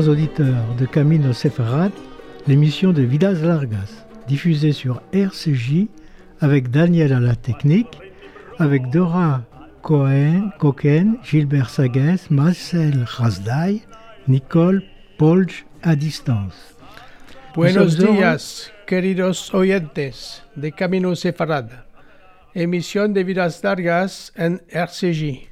chers 0.00 0.08
auditeurs 0.08 0.74
de 0.78 0.86
Camino 0.86 1.32
Sefarad, 1.32 1.92
l'émission 2.46 2.92
de 2.92 3.02
Vidas 3.02 3.34
Largas, 3.42 4.06
diffusée 4.28 4.72
sur 4.72 5.02
RCJ 5.12 5.88
avec 6.40 6.70
Daniel 6.70 7.12
à 7.12 7.20
la 7.20 7.34
technique, 7.34 7.98
avec 8.58 8.88
Dora 8.90 9.42
Cohen, 9.82 10.52
Coquen, 10.58 11.16
Gilbert 11.22 11.68
Sagues, 11.68 12.18
Marcel 12.30 13.04
Rasdaï, 13.04 13.82
Nicole 14.28 14.82
Polj 15.18 15.66
à 15.82 15.96
distance. 15.96 16.74
Buenos 17.54 17.98
días, 17.98 18.70
queridos 18.86 19.52
oyentes 19.52 20.42
de 20.56 20.70
Camino 20.70 21.14
Sefarad. 21.14 21.68
Émission 22.54 23.08
de 23.08 23.20
Vidas 23.20 23.60
Largas 23.62 24.32
en 24.38 24.56
RCJ, 24.70 25.48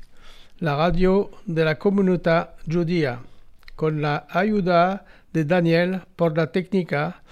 la 0.61 0.75
radio 0.75 1.31
de 1.47 1.63
la 1.63 1.75
comunidad 1.75 2.51
judía, 2.67 3.19
con 3.79 4.03
la 4.03 4.27
ayuda 4.31 5.05
de 5.33 5.45
Daniel 5.45 6.01
por 6.17 6.37
la 6.37 6.49
técnica 6.49 7.23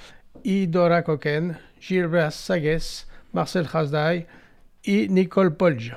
y 0.44 0.68
Dora 0.68 1.02
Coquen, 1.02 1.58
Gilbert 1.80 2.30
Sagues, 2.30 3.08
Marcel 3.32 3.66
Hasday 3.72 4.28
et 4.84 5.08
Nicole 5.08 5.56
Polge. 5.56 5.96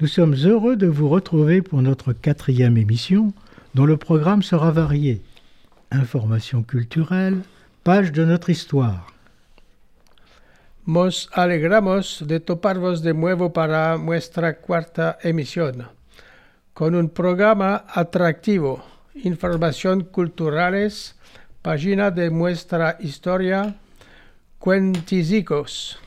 Nous 0.00 0.06
sommes 0.06 0.34
heureux 0.46 0.76
de 0.76 0.86
vous 0.86 1.10
retrouver 1.10 1.60
pour 1.60 1.82
notre 1.82 2.14
quatrième 2.14 2.78
émission, 2.78 3.34
dont 3.74 3.84
le 3.84 3.98
programme 3.98 4.42
sera 4.42 4.70
varié. 4.70 5.20
Informations 5.90 6.62
culturelles, 6.62 7.42
pages 7.84 8.12
de 8.12 8.24
notre 8.24 8.48
histoire. 8.48 9.12
Nos 10.86 11.28
alegramos 11.34 12.24
de 12.26 12.38
toparvos 12.38 13.02
de 13.02 13.12
nuevo 13.12 13.52
para 13.52 13.98
nuestra 13.98 14.54
cuarta 14.54 15.18
emisión, 15.22 15.86
con 16.72 16.94
un 16.94 17.10
programa 17.10 17.84
atractivo, 17.92 18.89
información 19.14 20.04
culturales, 20.04 21.16
página 21.62 22.10
de 22.10 22.30
nuestra 22.30 22.96
historia, 23.00 23.76
cuentisicos. 24.58 25.98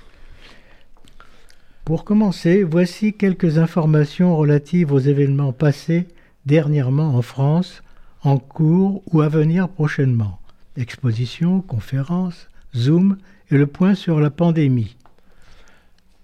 Pour 1.84 2.06
commencer, 2.06 2.64
voici 2.64 3.14
quelques 3.14 3.58
informations 3.58 4.38
relatives 4.38 4.94
aux 4.94 5.00
événements 5.00 5.52
passés 5.52 6.08
dernièrement 6.46 7.16
en 7.16 7.22
France, 7.22 7.84
en 8.22 8.38
cours 8.38 9.04
ou 9.12 9.22
à 9.22 9.28
venir 9.28 9.68
prochainement. 9.68 10.40
Expositions, 10.78 11.62
conférences, 11.62 12.48
Zoom 12.76 13.18
et 13.52 13.58
le 13.58 13.68
point 13.68 13.96
sur 13.96 14.20
la 14.20 14.30
pandémie. 14.30 14.96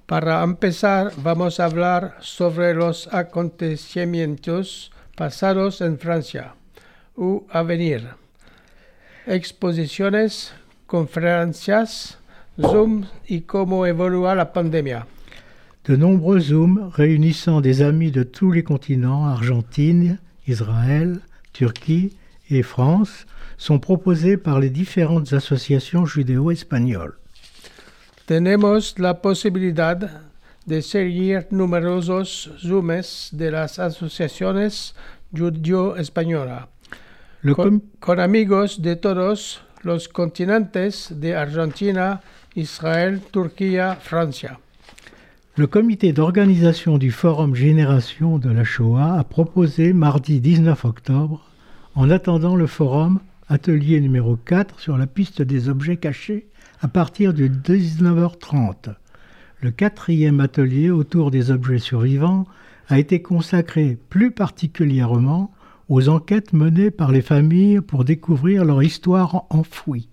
Para 0.07 0.43
empezar, 0.43 1.11
vamos 1.17 1.59
a 1.59 1.65
hablar 1.65 2.15
sobre 2.21 2.73
los 2.73 3.09
acontecimientos 3.11 4.91
pasados 5.15 5.81
en 5.81 5.99
Francia 5.99 6.55
u 7.19 7.45
a 7.51 7.61
venir. 7.63 8.07
Exposiciones, 9.27 10.53
conferencias, 10.87 12.17
Zoom 12.59 13.05
y 13.27 13.41
cómo 13.41 13.85
evolúa 13.85 14.35
la 14.35 14.51
pandemia. 14.53 15.05
De 15.85 15.95
nombreux 15.95 16.39
Zooms 16.39 16.89
réunissant 16.93 17.61
des 17.61 17.81
amis 17.81 18.11
de 18.11 18.23
tous 18.23 18.51
les 18.51 18.63
continents, 18.63 19.25
Argentine, 19.25 20.19
Israël, 20.47 21.19
Turquie 21.53 22.17
et 22.49 22.63
France, 22.63 23.25
sont 23.57 23.79
proposés 23.79 24.37
par 24.37 24.59
les 24.59 24.69
différentes 24.69 25.33
associations 25.33 26.05
judéo-espagnoles. 26.05 27.17
Tenemos 28.25 28.95
la 28.97 29.21
posibilidad 29.21 29.97
de 30.67 30.81
seguir 30.81 31.47
numerosos 31.51 32.51
Zooms 32.59 33.29
de 33.33 33.51
las 33.51 33.79
asociaciones 33.79 34.93
judío-españolas, 35.35 36.67
Le, 37.41 37.53
con, 37.55 37.63
com- 37.63 37.81
con 37.99 38.19
amigos 38.19 38.81
de 38.81 38.95
todos 38.95 39.61
los 39.83 40.07
continentes 40.09 41.09
de 41.19 41.35
Argentina, 41.35 42.21
Israël, 42.55 43.21
Turquía, 43.31 43.95
Francia. 44.01 44.59
le 45.55 45.67
comité 45.67 46.13
d'organisation 46.13 46.97
du 46.97 47.11
Forum 47.11 47.53
Génération 47.53 48.37
de 48.39 48.49
la 48.49 48.63
Shoah 48.63 49.19
a 49.19 49.23
proposé 49.25 49.91
mardi 49.93 50.39
19 50.39 50.85
octobre, 50.85 51.45
en 51.95 52.09
attendant 52.09 52.55
le 52.55 52.65
forum, 52.67 53.19
atelier 53.49 53.99
numéro 53.99 54.37
4 54.37 54.79
sur 54.79 54.97
la 54.97 55.05
piste 55.07 55.41
des 55.41 55.67
objets 55.67 55.97
cachés 55.97 56.47
à 56.81 56.87
partir 56.87 57.33
de 57.33 57.47
19h30. 57.47 58.95
Le 59.61 59.71
quatrième 59.71 60.39
atelier 60.39 60.91
autour 60.91 61.29
des 61.29 61.51
objets 61.51 61.79
survivants 61.79 62.45
a 62.87 62.97
été 62.99 63.21
consacré 63.21 63.97
plus 64.09 64.31
particulièrement 64.31 65.51
aux 65.89 66.07
enquêtes 66.07 66.53
menées 66.53 66.91
par 66.91 67.11
les 67.11 67.23
familles 67.23 67.81
pour 67.81 68.05
découvrir 68.05 68.63
leur 68.63 68.81
histoire 68.83 69.45
enfouie. 69.49 70.07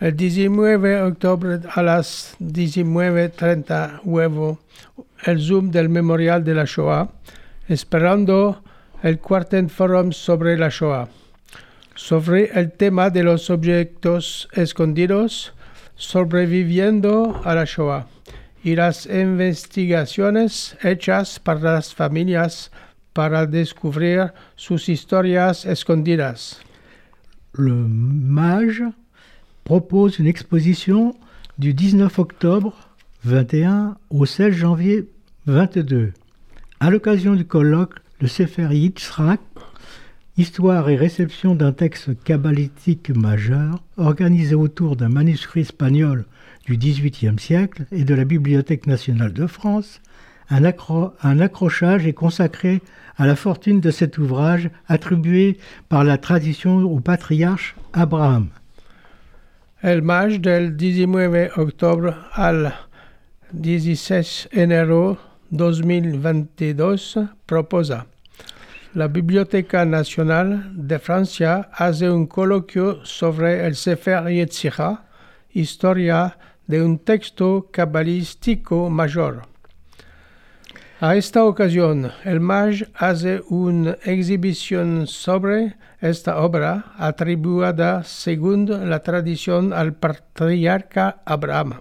El 0.00 0.16
19 0.16 1.02
octubre 1.06 1.58
a 1.74 1.82
las 1.82 2.36
19.30 2.40 4.00
huevo 4.04 4.58
el 5.24 5.40
Zoom 5.40 5.70
del 5.70 5.88
Memorial 5.88 6.42
de 6.42 6.54
la 6.54 6.64
Shoah, 6.64 7.08
esperando 7.68 8.62
el 9.02 9.18
cuarto 9.18 9.68
forum 9.68 10.12
sobre 10.12 10.56
la 10.56 10.70
Shoah, 10.70 11.08
sobre 11.94 12.50
el 12.54 12.72
tema 12.72 13.10
de 13.10 13.22
los 13.22 13.50
objetos 13.50 14.48
escondidos, 14.52 15.52
sobreviviendo 15.94 17.40
a 17.44 17.54
la 17.54 17.64
Shoah 17.64 18.06
y 18.64 18.74
las 18.74 19.06
investigaciones 19.06 20.76
hechas 20.82 21.38
para 21.38 21.74
las 21.74 21.94
familias 21.94 22.70
para 23.12 23.46
descubrir 23.46 24.32
sus 24.56 24.88
historias 24.88 25.64
escondidas. 25.66 26.60
le 27.54 27.74
MAGE 27.74 28.84
propose 29.64 30.18
une 30.18 30.26
exposition 30.26 31.14
du 31.58 31.74
19 31.74 32.18
octobre 32.18 32.88
21 33.24 33.96
au 34.10 34.24
16 34.24 34.54
janvier 34.54 35.06
22. 35.46 36.12
À 36.80 36.90
l'occasion 36.90 37.34
du 37.34 37.44
colloque 37.44 37.94
Le 38.20 38.28
Sefer 38.28 38.68
Yitzhak, 38.72 39.40
Histoire 40.38 40.88
et 40.88 40.96
réception 40.96 41.54
d'un 41.54 41.72
texte 41.72 42.18
kabbalistique 42.24 43.10
majeur, 43.10 43.84
organisé 43.98 44.54
autour 44.54 44.96
d'un 44.96 45.10
manuscrit 45.10 45.60
espagnol 45.60 46.24
du 46.64 46.78
XVIIIe 46.78 47.38
siècle 47.38 47.84
et 47.92 48.04
de 48.04 48.14
la 48.14 48.24
Bibliothèque 48.24 48.86
nationale 48.86 49.34
de 49.34 49.46
France, 49.46 50.00
un, 50.52 50.64
accro- 50.64 51.14
un 51.22 51.40
accrochage 51.40 52.06
est 52.06 52.12
consacré 52.12 52.82
à 53.16 53.26
la 53.26 53.36
fortune 53.36 53.80
de 53.80 53.90
cet 53.90 54.18
ouvrage 54.18 54.70
attribué 54.86 55.58
par 55.88 56.04
la 56.04 56.18
tradition 56.18 56.82
au 56.84 57.00
patriarche 57.00 57.74
Abraham. 57.92 58.48
El 59.82 60.02
MAJ 60.02 60.40
del 60.40 60.76
19 60.76 61.56
octubre 61.56 62.14
al 62.32 62.74
16 63.52 64.48
enero 64.52 65.18
2022 65.50 67.18
proposa. 67.46 68.06
La 68.94 69.08
Biblioteca 69.08 69.86
Nacional 69.86 70.70
de 70.74 70.98
Francia 70.98 71.70
hace 71.72 72.10
un 72.10 72.26
coloquio 72.26 73.04
sobre 73.04 73.66
el 73.66 73.74
Sefer 73.74 74.28
Yetzirah, 74.28 75.04
historia 75.54 76.36
de 76.66 76.82
un 76.82 76.98
texto 76.98 77.68
cabalístico 77.72 78.90
mayor. 78.90 79.51
A 81.04 81.16
esta 81.16 81.44
ocasión, 81.44 82.12
el 82.24 82.38
MAJ 82.38 82.84
hace 82.94 83.42
una 83.48 83.96
exhibición 84.04 85.08
sobre 85.08 85.74
esta 86.00 86.38
obra 86.38 86.94
atribuida 86.96 88.04
según 88.04 88.66
la 88.66 89.02
tradición 89.02 89.72
al 89.72 89.94
patriarca 89.94 91.20
Abraham. 91.24 91.80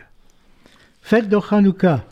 Fête 1.01 1.27
de 1.27 1.39
Hanouka. 1.49 2.05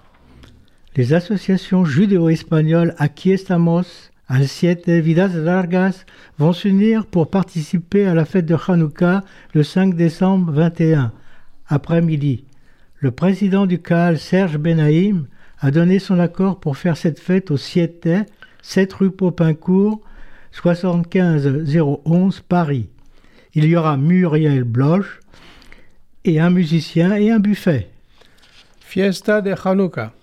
Les 0.96 1.14
associations 1.14 1.86
judéo-espagnoles 1.86 2.96
Aquí 2.98 3.32
estamos, 3.32 4.12
Al 4.28 4.48
Siete 4.48 4.90
Vidas 4.90 5.36
Largas 5.36 6.06
vont 6.40 6.52
s'unir 6.52 7.06
pour 7.06 7.30
participer 7.30 8.08
à 8.08 8.16
la 8.16 8.26
fête 8.26 8.48
de 8.48 8.56
Hanouka 8.56 9.24
le 9.54 9.62
5 9.62 9.94
décembre 9.94 10.52
21, 10.52 11.12
après-midi. 11.68 12.44
Le 12.98 13.12
président 13.12 13.68
du 13.68 13.80
CAL, 13.80 14.18
Serge 14.18 14.58
Benaïm, 14.58 15.28
a 15.60 15.70
donné 15.70 16.00
son 16.00 16.20
accord 16.20 16.60
pour 16.60 16.76
faire 16.76 16.98
cette 16.98 17.20
fête 17.20 17.52
au 17.52 17.58
Siete, 17.58 18.10
7 18.64 18.94
rue 18.94 19.12
Popincourt, 19.12 20.02
75 20.54 21.64
011 22.06 22.40
Paris. 22.42 22.90
Il 23.54 23.66
y 23.66 23.76
aura 23.76 23.96
Muriel 23.96 24.64
Bloch 24.64 25.20
et 26.24 26.40
un 26.40 26.50
musicien 26.50 27.14
et 27.16 27.30
un 27.30 27.40
buffet. 27.40 27.90
Fiesta 28.80 29.42
de 29.42 29.54
Hanukkah. 29.64 30.14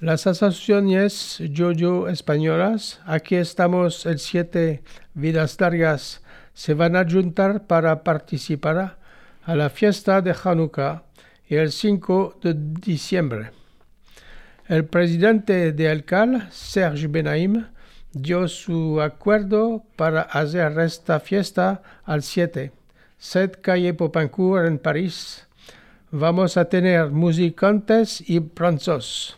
Las 0.00 0.28
asociaciones 0.28 1.42
Jojo 1.56 2.06
españolas, 2.06 3.00
aquí 3.04 3.34
estamos 3.34 4.06
el 4.06 4.20
7 4.20 4.80
Vidas 5.14 5.60
Largas, 5.60 6.22
se 6.54 6.74
van 6.74 6.94
a 6.94 7.04
juntar 7.04 7.66
para 7.66 8.04
participar 8.04 8.96
a 9.42 9.56
la 9.56 9.68
fiesta 9.68 10.22
de 10.22 10.36
Hanukkah 10.40 11.02
el 11.48 11.72
5 11.72 12.38
de 12.40 12.54
diciembre. 12.56 13.50
El 14.68 14.84
presidente 14.84 15.72
de 15.72 15.88
Alcal, 15.88 16.46
Serge 16.52 17.08
Benaim, 17.08 17.66
dio 18.12 18.46
su 18.46 19.00
acuerdo 19.00 19.82
para 19.96 20.22
hacer 20.22 20.78
esta 20.78 21.18
fiesta 21.18 21.82
al 22.04 22.22
7, 22.22 22.70
7 23.18 23.60
calle 23.60 23.94
Popincourt 23.94 24.64
en 24.68 24.78
París. 24.78 25.48
Vamos 26.12 26.56
a 26.56 26.66
tener 26.66 27.10
musicantes 27.10 28.22
y 28.24 28.38
pranzos. 28.38 29.37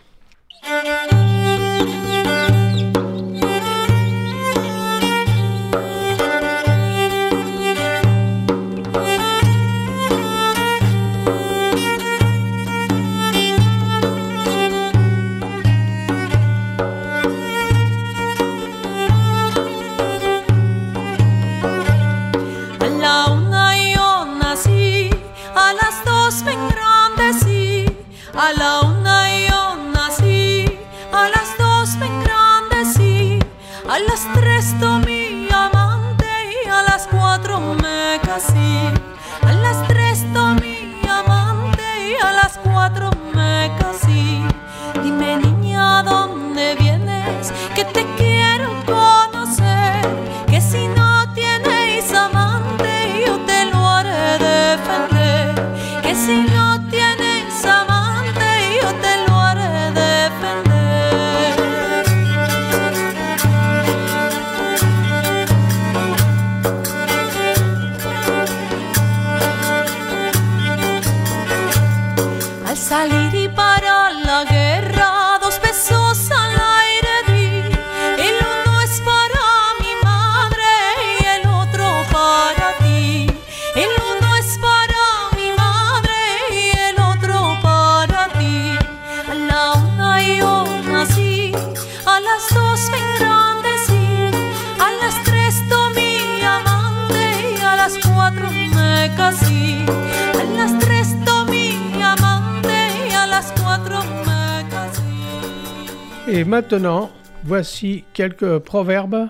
Et 106.41 106.45
maintenant, 106.45 107.11
voici 107.45 108.03
quelques 108.15 108.61
proverbes 108.61 109.29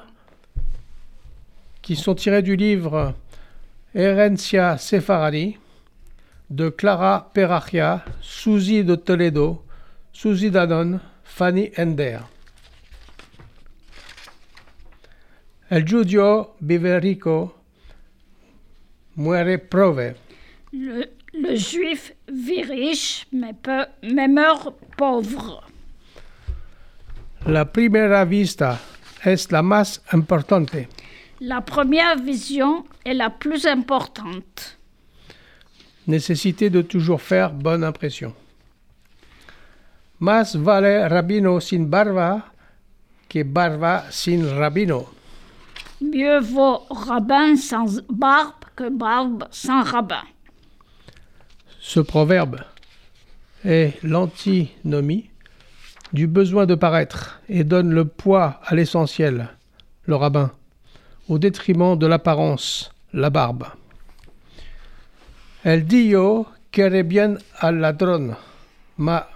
qui 1.83 1.97
sont 1.97 2.15
tirés 2.15 2.41
du 2.41 2.55
livre 2.55 3.17
Herencia 3.97 4.79
Sefaradi 4.79 5.59
de 6.51 6.69
Clara 6.69 7.33
Perachia, 7.35 8.05
Suzy 8.21 8.85
de 8.85 8.95
Toledo, 8.95 9.65
Suzy 10.13 10.53
Danon, 10.53 11.01
Fanny 11.25 11.73
Ender. 11.77 12.21
El 15.69 15.85
giudio 15.85 16.55
vive 16.61 17.01
rico, 17.01 17.57
muere 19.17 19.59
prove. 19.59 20.15
Le, 20.73 21.57
juif 21.57 22.13
vit 22.29 22.63
riche, 22.63 23.27
mais 23.33 24.29
meurt 24.29 24.73
pauvre. 24.97 25.70
La 27.47 27.65
primera 27.65 28.25
vista 28.25 28.79
es 29.25 29.51
la 29.51 29.63
más 29.63 30.03
importante. 30.13 30.89
La 31.41 31.63
première 31.63 32.19
vision 32.19 32.85
est 33.05 33.15
la 33.15 33.31
plus 33.31 33.67
importante. 33.67 34.79
Nécessité 36.07 36.69
de 36.69 36.83
toujours 36.83 37.23
faire 37.23 37.51
bonne 37.53 37.83
impression. 37.83 38.35
Más 40.19 40.55
vale 40.55 41.09
rabino 41.09 41.61
sin 41.61 41.89
barba 41.89 42.53
que 43.27 43.43
barba 43.43 44.05
sin 44.11 44.45
rabino. 44.59 45.09
Mieux 46.03 46.41
vaut 46.41 46.85
rabbin 46.91 47.57
sans 47.57 48.03
barbe 48.11 48.67
que 48.77 48.91
barbe 48.91 49.45
sans 49.51 49.83
rabbin. 49.83 50.25
Ce 51.81 52.01
proverbe 52.01 52.61
est 53.65 53.95
l'antinomie 54.03 55.30
du 56.13 56.27
besoin 56.27 56.67
de 56.67 56.75
paraître 56.75 57.41
et 57.49 57.65
donne 57.65 57.93
le 57.93 58.05
poids 58.05 58.61
à 58.65 58.75
l'essentiel, 58.75 59.49
le 60.05 60.17
rabbin, 60.17 60.51
au 61.29 61.39
détriment 61.39 61.97
de 61.97 62.07
l'apparence, 62.07 62.91
la 63.13 63.31
barbe. 63.31 63.67
El 65.63 65.87
dio 65.87 66.47
quiere 66.71 67.03
bien 67.03 67.39
al 67.61 67.81
ladrón, 67.81 68.37
ma 68.97 69.27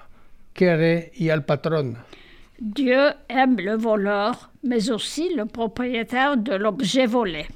quiere 0.55 1.13
y 1.17 1.29
al 1.31 1.45
patrón. 1.45 1.99
Dieu 2.59 3.13
aime 3.29 3.57
le 3.61 3.77
voleur, 3.77 4.51
mais 4.63 4.91
aussi 4.91 5.35
le 5.35 5.45
propriétaire 5.45 6.37
de 6.37 6.55
l'objet 6.55 7.07
volé. 7.07 7.47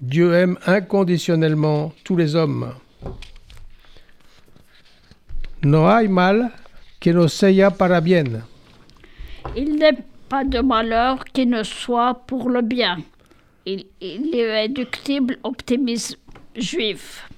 Dieu 0.00 0.34
aime 0.34 0.58
inconditionnellement 0.66 1.92
tous 2.04 2.16
les 2.16 2.36
hommes. 2.36 2.74
No 5.64 5.88
hay 5.88 6.08
mal 6.08 6.52
que 7.02 7.12
no 7.12 7.26
sea 7.26 7.70
para 7.70 8.00
bien. 8.00 8.44
Il 9.56 9.74
n'est 9.74 9.98
pas 10.28 10.44
de 10.44 10.60
malheur 10.60 11.24
qui 11.24 11.46
ne 11.46 11.64
soit 11.64 12.14
pour 12.28 12.48
le 12.48 12.62
bien. 12.62 12.98
Il, 13.66 13.86
il 14.00 14.34
est 14.36 14.52
réductible 14.60 15.38
optimisme 15.42 16.16
juif. 16.54 17.28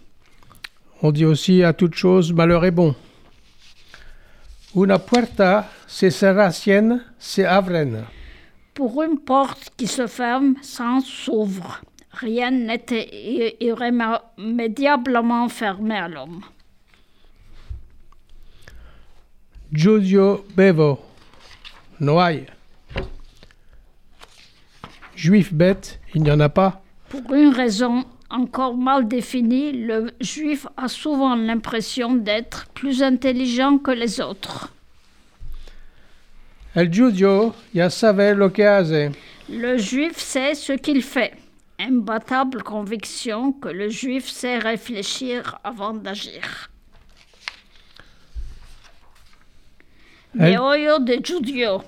On 1.03 1.11
dit 1.13 1.25
aussi 1.25 1.65
à 1.65 1.73
toute 1.73 1.95
chose 1.95 2.33
malheur 2.35 2.67
est 2.67 2.71
bon. 2.71 2.95
Una 4.77 4.99
puerta 4.99 5.71
se 5.87 6.11
cien, 6.11 7.01
se 7.19 7.43
abren. 7.43 8.05
Pour 8.75 9.03
une 9.03 9.19
porte 9.19 9.71
qui 9.79 9.87
se 9.87 10.07
ferme 10.07 10.57
sans 10.61 11.01
s'ouvre, 11.01 11.81
rien 12.13 12.51
n'était 12.51 13.09
irrémédiablement 13.61 15.49
fermé 15.49 15.97
à 15.97 16.09
l'homme. 16.09 16.43
Giudio 19.75 20.45
bevo. 20.55 21.01
No 21.99 22.21
hay. 22.21 22.47
Juif 25.17 25.53
bête, 25.53 25.99
il 26.15 26.23
n'y 26.23 26.31
en 26.31 26.39
a 26.39 26.49
pas. 26.49 26.81
Pour 27.09 27.35
une 27.35 27.49
raison 27.49 28.05
encore 28.31 28.77
mal 28.77 29.09
définie, 29.09 29.73
le 29.73 30.13
juif 30.21 30.69
a 30.77 30.87
souvent 30.87 31.35
l'impression 31.35 32.15
d'être 32.15 32.67
plus 32.75 33.03
intelligent 33.03 33.79
que 33.79 33.91
les 33.91 34.21
autres. 34.21 34.73
El 36.77 36.93
giudio 36.93 37.53
ya 37.75 37.91
sabe 37.91 38.33
lo 38.37 38.51
que 38.51 38.63
hace. 38.63 39.11
Le 39.49 39.77
juif 39.77 40.17
sait 40.19 40.55
ce 40.55 40.75
qu'il 40.75 41.03
fait. 41.03 41.33
Imbattable 41.81 42.63
conviction 42.63 43.51
que 43.51 43.71
le 43.71 43.89
juif 43.89 44.29
sait 44.29 44.59
réfléchir 44.59 45.59
avant 45.65 45.95
d'agir. 45.95 46.71
El- 50.35 50.53
Meollo 50.53 50.99
de 50.99 51.21
Giudio. 51.23 51.85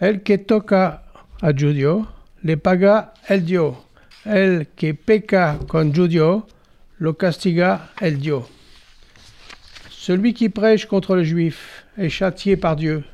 El 0.00 0.22
que 0.22 0.38
toca 0.38 1.02
a 1.40 1.52
Giudio, 1.52 2.06
le 2.42 2.56
paga 2.56 3.14
el 3.28 3.44
Dio. 3.44 3.76
El 4.24 4.66
que 4.76 4.94
peca 4.94 5.58
con 5.68 5.92
Giudio, 5.94 6.46
lo 6.98 7.14
castiga 7.16 7.90
el 8.00 8.18
Dio. 8.18 8.48
Celui 9.90 10.34
qui 10.34 10.50
prêche 10.50 10.86
contre 10.86 11.16
le 11.16 11.24
juif 11.24 11.84
est 11.96 12.10
châtié 12.10 12.56
par 12.56 12.76
Dieu. 12.76 13.04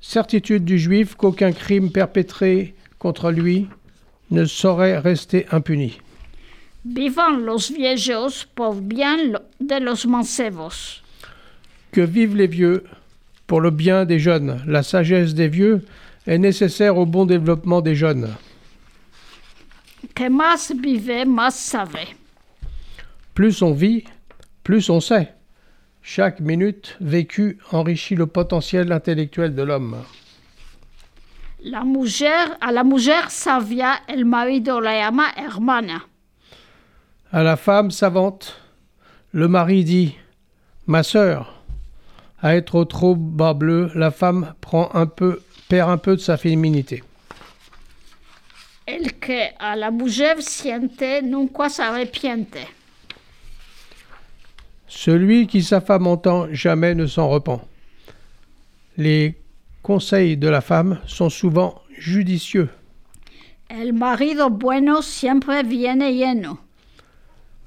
Certitude 0.00 0.64
du 0.64 0.78
juif 0.78 1.14
qu'aucun 1.14 1.52
crime 1.52 1.90
perpétré 1.90 2.74
contre 2.98 3.30
lui 3.30 3.68
ne 4.30 4.44
saurait 4.44 4.98
rester 4.98 5.46
impuni. 5.50 5.98
Vivan 6.84 7.44
los 7.44 7.70
viejos 7.70 8.44
por 8.54 8.80
bien 8.80 9.38
de 9.60 9.80
los 9.80 10.04
mancebos. 10.04 11.02
Que 11.92 12.00
vivent 12.00 12.36
les 12.36 12.48
vieux 12.48 12.84
pour 13.46 13.60
le 13.60 13.70
bien 13.70 14.04
des 14.04 14.18
jeunes. 14.18 14.60
La 14.66 14.82
sagesse 14.82 15.34
des 15.34 15.48
vieux 15.48 15.84
est 16.26 16.38
nécessaire 16.38 16.96
au 16.96 17.06
bon 17.06 17.24
développement 17.24 17.82
des 17.82 17.94
jeunes. 17.94 18.34
Que 20.14 20.28
más 20.28 20.72
vive, 20.72 21.24
más 21.26 21.54
sabe. 21.54 21.98
Plus 23.34 23.62
on 23.62 23.72
vit, 23.72 24.04
plus 24.64 24.90
on 24.90 25.00
sait. 25.00 25.32
Chaque 26.02 26.40
minute 26.40 26.96
vécue 27.00 27.58
enrichit 27.70 28.16
le 28.16 28.26
potentiel 28.26 28.90
intellectuel 28.90 29.54
de 29.54 29.62
l'homme. 29.62 30.02
La 31.62 31.84
mujer, 31.84 32.58
a 32.60 32.72
la 32.72 32.82
mujer 32.82 33.30
sabia 33.30 34.02
el 34.08 34.24
marido 34.24 34.80
la 34.80 34.96
llama 34.96 35.30
hermana. 35.36 36.08
À 37.34 37.42
la 37.42 37.56
femme 37.56 37.90
savante, 37.90 38.60
le 39.32 39.48
mari 39.48 39.84
dit 39.84 40.16
Ma 40.86 41.02
sœur. 41.02 41.62
À 42.42 42.56
être 42.56 42.74
au 42.74 42.84
trop 42.84 43.14
bas 43.14 43.54
bleu, 43.54 43.90
la 43.94 44.10
femme 44.10 44.52
prend 44.60 44.90
un 44.92 45.06
peu, 45.06 45.40
perd 45.70 45.88
un 45.88 45.96
peu 45.96 46.16
de 46.16 46.20
sa 46.20 46.36
féminité. 46.36 47.02
El 48.86 49.14
que 49.14 49.54
a 49.58 49.76
la 49.76 49.90
mujer 49.90 50.42
siente 50.42 51.22
nunca 51.22 51.70
se 51.70 51.80
arrepiente. 51.80 52.58
Celui 54.86 55.46
qui 55.46 55.62
sa 55.62 55.80
femme 55.80 56.06
entend 56.08 56.48
jamais 56.52 56.94
ne 56.94 57.06
s'en 57.06 57.30
repent. 57.30 57.62
Les 58.98 59.38
conseils 59.82 60.36
de 60.36 60.48
la 60.48 60.60
femme 60.60 61.00
sont 61.06 61.30
souvent 61.30 61.80
judicieux. 61.96 62.68
El 63.70 63.94
marido 63.94 64.50
bueno 64.50 65.00
siempre 65.00 65.62
viene 65.62 66.12
lleno. 66.12 66.58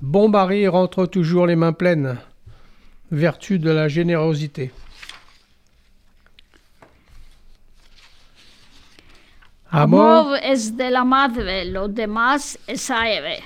Bon 0.01 0.29
mari 0.29 0.67
rentre 0.67 1.05
toujours 1.05 1.47
les 1.47 1.55
mains 1.55 1.73
pleines. 1.73 2.17
Vertu 3.11 3.59
de 3.59 3.71
la 3.71 3.87
générosité. 3.87 4.71
Amor, 9.71 10.01
Amor 10.01 10.35
es 10.43 10.71
de 10.71 10.89
la 10.89 11.03
madre, 11.03 11.63
lo 11.65 11.87
demás 11.87 12.57
es 12.67 12.89
aire. 12.89 13.41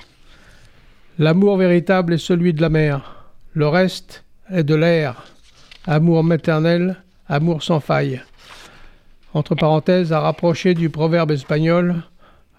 l'amour 1.18 1.56
véritable 1.56 2.14
est 2.14 2.18
celui 2.18 2.54
de 2.54 2.62
la 2.62 2.68
mère. 2.68 3.24
Le 3.52 3.68
reste 3.68 4.24
est 4.50 4.64
de 4.64 4.74
l'air. 4.74 5.24
Amour 5.86 6.24
maternel, 6.24 6.96
amour 7.28 7.62
sans 7.62 7.80
faille. 7.80 8.22
Entre 9.34 9.54
parenthèses, 9.54 10.12
à 10.12 10.20
rapprocher 10.20 10.74
du 10.74 10.90
proverbe 10.90 11.30
espagnol 11.30 12.02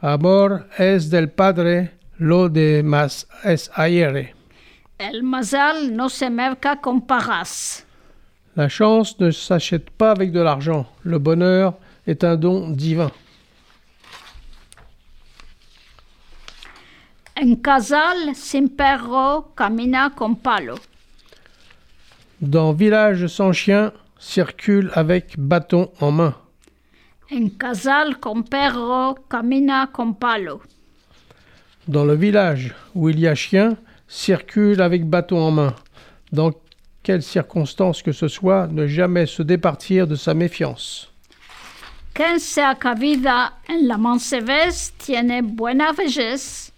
Amor 0.02 0.62
es 0.80 1.10
del 1.10 1.30
padre, 1.30 1.88
lo 2.22 2.50
demás 2.50 3.28
es 3.44 3.72
aire. 3.74 4.36
El 5.00 5.24
mazal 5.24 5.96
no 5.96 6.08
se 6.08 6.30
merca 6.30 6.80
con 6.80 7.02
paras. 7.02 7.84
La 8.56 8.70
chance 8.70 9.16
ne 9.20 9.32
s'achète 9.32 9.90
pas 9.90 10.12
avec 10.12 10.32
de 10.32 10.40
l'argent. 10.40 10.86
Le 11.04 11.18
bonheur 11.18 11.74
est 12.06 12.24
un 12.24 12.36
don 12.36 12.70
divin. 12.70 13.12
En 17.36 17.56
casal 17.56 18.36
sin 18.36 18.68
perro 18.68 19.54
camina 19.56 20.12
con 20.12 20.36
palo. 20.36 20.76
Dans 22.40 22.72
Village 22.72 23.26
sans 23.26 23.52
chien, 23.52 23.94
circule 24.20 24.92
avec 24.94 25.40
bâton 25.40 25.90
en 26.00 26.12
main. 26.12 26.36
En 27.32 27.50
casal 27.50 28.20
con 28.20 28.44
perro 28.44 29.16
camina 29.28 29.88
con 29.92 30.14
palo. 30.14 30.62
Dans 31.88 32.06
le 32.06 32.16
village 32.16 32.74
où 32.94 33.10
il 33.10 33.20
y 33.20 33.28
a 33.28 33.36
chien, 33.36 33.78
circule 34.08 34.82
avec 34.82 35.06
bâton 35.06 35.40
en 35.40 35.52
main. 35.52 35.76
Dans 36.32 36.52
quelles 37.04 37.24
circonstances 37.24 38.04
que 38.04 38.12
ce 38.12 38.28
soit, 38.28 38.68
ne 38.68 38.86
jamais 38.88 39.26
se 39.26 39.42
départir 39.42 40.08
de 40.08 40.16
sa 40.16 40.34
méfiance. 40.34 41.12
Cabida 42.14 43.54
en 43.70 43.88
la 43.88 43.98
tiene 45.00 45.42
buena 45.42 45.92
vejez. 45.94 46.72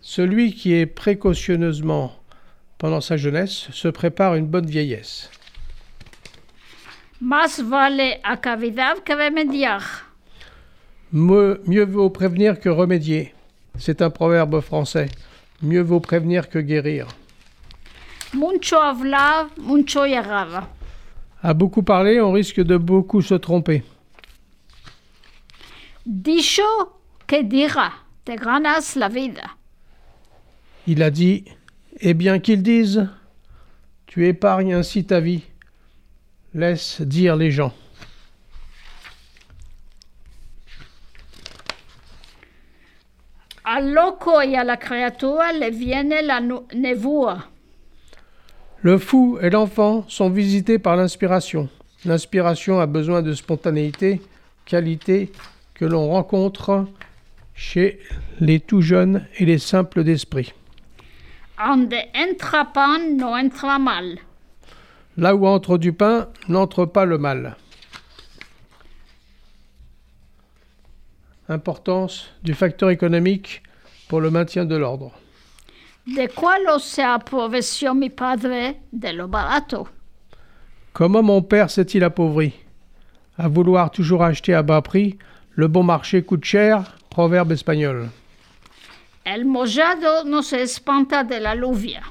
Celui 0.00 0.52
qui 0.52 0.74
est 0.74 0.86
précautionneusement 0.86 2.14
pendant 2.78 3.00
sa 3.00 3.16
jeunesse 3.16 3.68
se 3.72 3.88
prépare 3.88 4.34
une 4.34 4.46
bonne 4.46 4.66
vieillesse. 4.66 5.30
Más 7.22 7.62
vale 7.62 8.20
a 8.24 8.40
cavidad 8.40 8.98
que 9.04 9.14
remediar. 9.14 9.80
Mieux, 11.12 11.84
vaut 11.84 12.10
prévenir 12.10 12.58
que 12.58 12.68
remédier. 12.68 13.32
C'est 13.78 14.02
un 14.02 14.10
proverbe 14.10 14.60
français. 14.60 15.08
Mieux 15.62 15.82
vaut 15.82 16.00
prévenir 16.00 16.48
que 16.48 16.58
guérir. 16.58 17.06
Mucho 18.34 18.76
hablar, 18.76 19.50
mucho. 19.56 20.00
À 21.40 21.54
beaucoup 21.54 21.84
parler, 21.84 22.20
on 22.20 22.32
risque 22.32 22.60
de 22.60 22.76
beaucoup 22.76 23.22
se 23.22 23.34
tromper. 23.34 23.84
Dicho 26.04 26.66
que 27.28 27.44
dira, 27.44 27.92
te 28.24 28.32
ganas 28.32 28.96
la 28.96 29.08
vida. 29.08 29.48
Il 30.88 31.04
a 31.04 31.10
dit 31.12 31.44
Eh 32.00 32.14
bien 32.14 32.40
qu'ils 32.40 32.64
disent, 32.64 33.08
tu 34.06 34.26
épargnes 34.26 34.74
ainsi 34.74 35.04
ta 35.04 35.20
vie. 35.20 35.44
Laisse 36.54 37.00
dire 37.00 37.36
les 37.36 37.50
gens. 37.50 37.72
Al 43.64 43.92
loco 43.92 44.40
la 44.40 44.76
le 45.52 45.70
viene 45.70 46.20
la 46.22 46.40
nu- 46.40 46.66
nevúa. 46.74 47.48
Le 48.82 48.98
fou 48.98 49.38
et 49.40 49.50
l'enfant 49.50 50.04
sont 50.08 50.28
visités 50.28 50.78
par 50.80 50.96
l'inspiration. 50.96 51.68
L'inspiration 52.04 52.80
a 52.80 52.86
besoin 52.86 53.22
de 53.22 53.32
spontanéité, 53.32 54.20
qualité 54.64 55.30
que 55.74 55.84
l'on 55.84 56.08
rencontre 56.08 56.86
chez 57.54 58.00
les 58.40 58.58
tout 58.58 58.82
jeunes 58.82 59.24
et 59.38 59.44
les 59.44 59.58
simples 59.58 60.02
d'esprit. 60.02 60.52
Donde 61.56 61.94
entra 62.14 62.64
pan, 62.64 62.98
no 63.16 63.36
entra 63.36 63.78
mal. 63.78 64.18
Là 65.16 65.34
où 65.34 65.46
entre 65.46 65.78
du 65.78 65.92
pain, 65.92 66.28
n'entre 66.48 66.86
pas 66.86 67.04
le 67.04 67.18
mal. 67.18 67.56
Importance 71.48 72.30
du 72.42 72.54
facteur 72.54 72.90
économique 72.90 73.62
pour 74.08 74.20
le 74.20 74.30
maintien 74.30 74.64
de 74.64 74.76
l'ordre. 74.76 75.12
De 76.06 76.26
quello 76.26 76.78
se 76.78 77.02
approvisionó 77.02 77.94
mi 77.94 78.10
padre 78.10 78.74
de 78.92 79.12
lo 79.12 79.28
barato. 79.28 79.86
Comment 80.92 81.22
mon 81.22 81.42
père 81.42 81.70
s'est-il 81.70 82.02
appauvri? 82.02 82.54
À 83.38 83.48
vouloir 83.48 83.90
toujours 83.90 84.24
acheter 84.24 84.52
à 84.54 84.62
bas 84.62 84.82
prix, 84.82 85.18
le 85.52 85.68
bon 85.68 85.84
marché 85.84 86.22
coûte 86.22 86.44
cher, 86.44 86.96
proverbe 87.08 87.52
espagnol. 87.52 88.08
El 89.24 89.44
mojado 89.44 90.24
no 90.24 90.42
se 90.42 90.60
espanta 90.62 91.22
de 91.22 91.38
la 91.38 91.54
lluvia. 91.54 92.02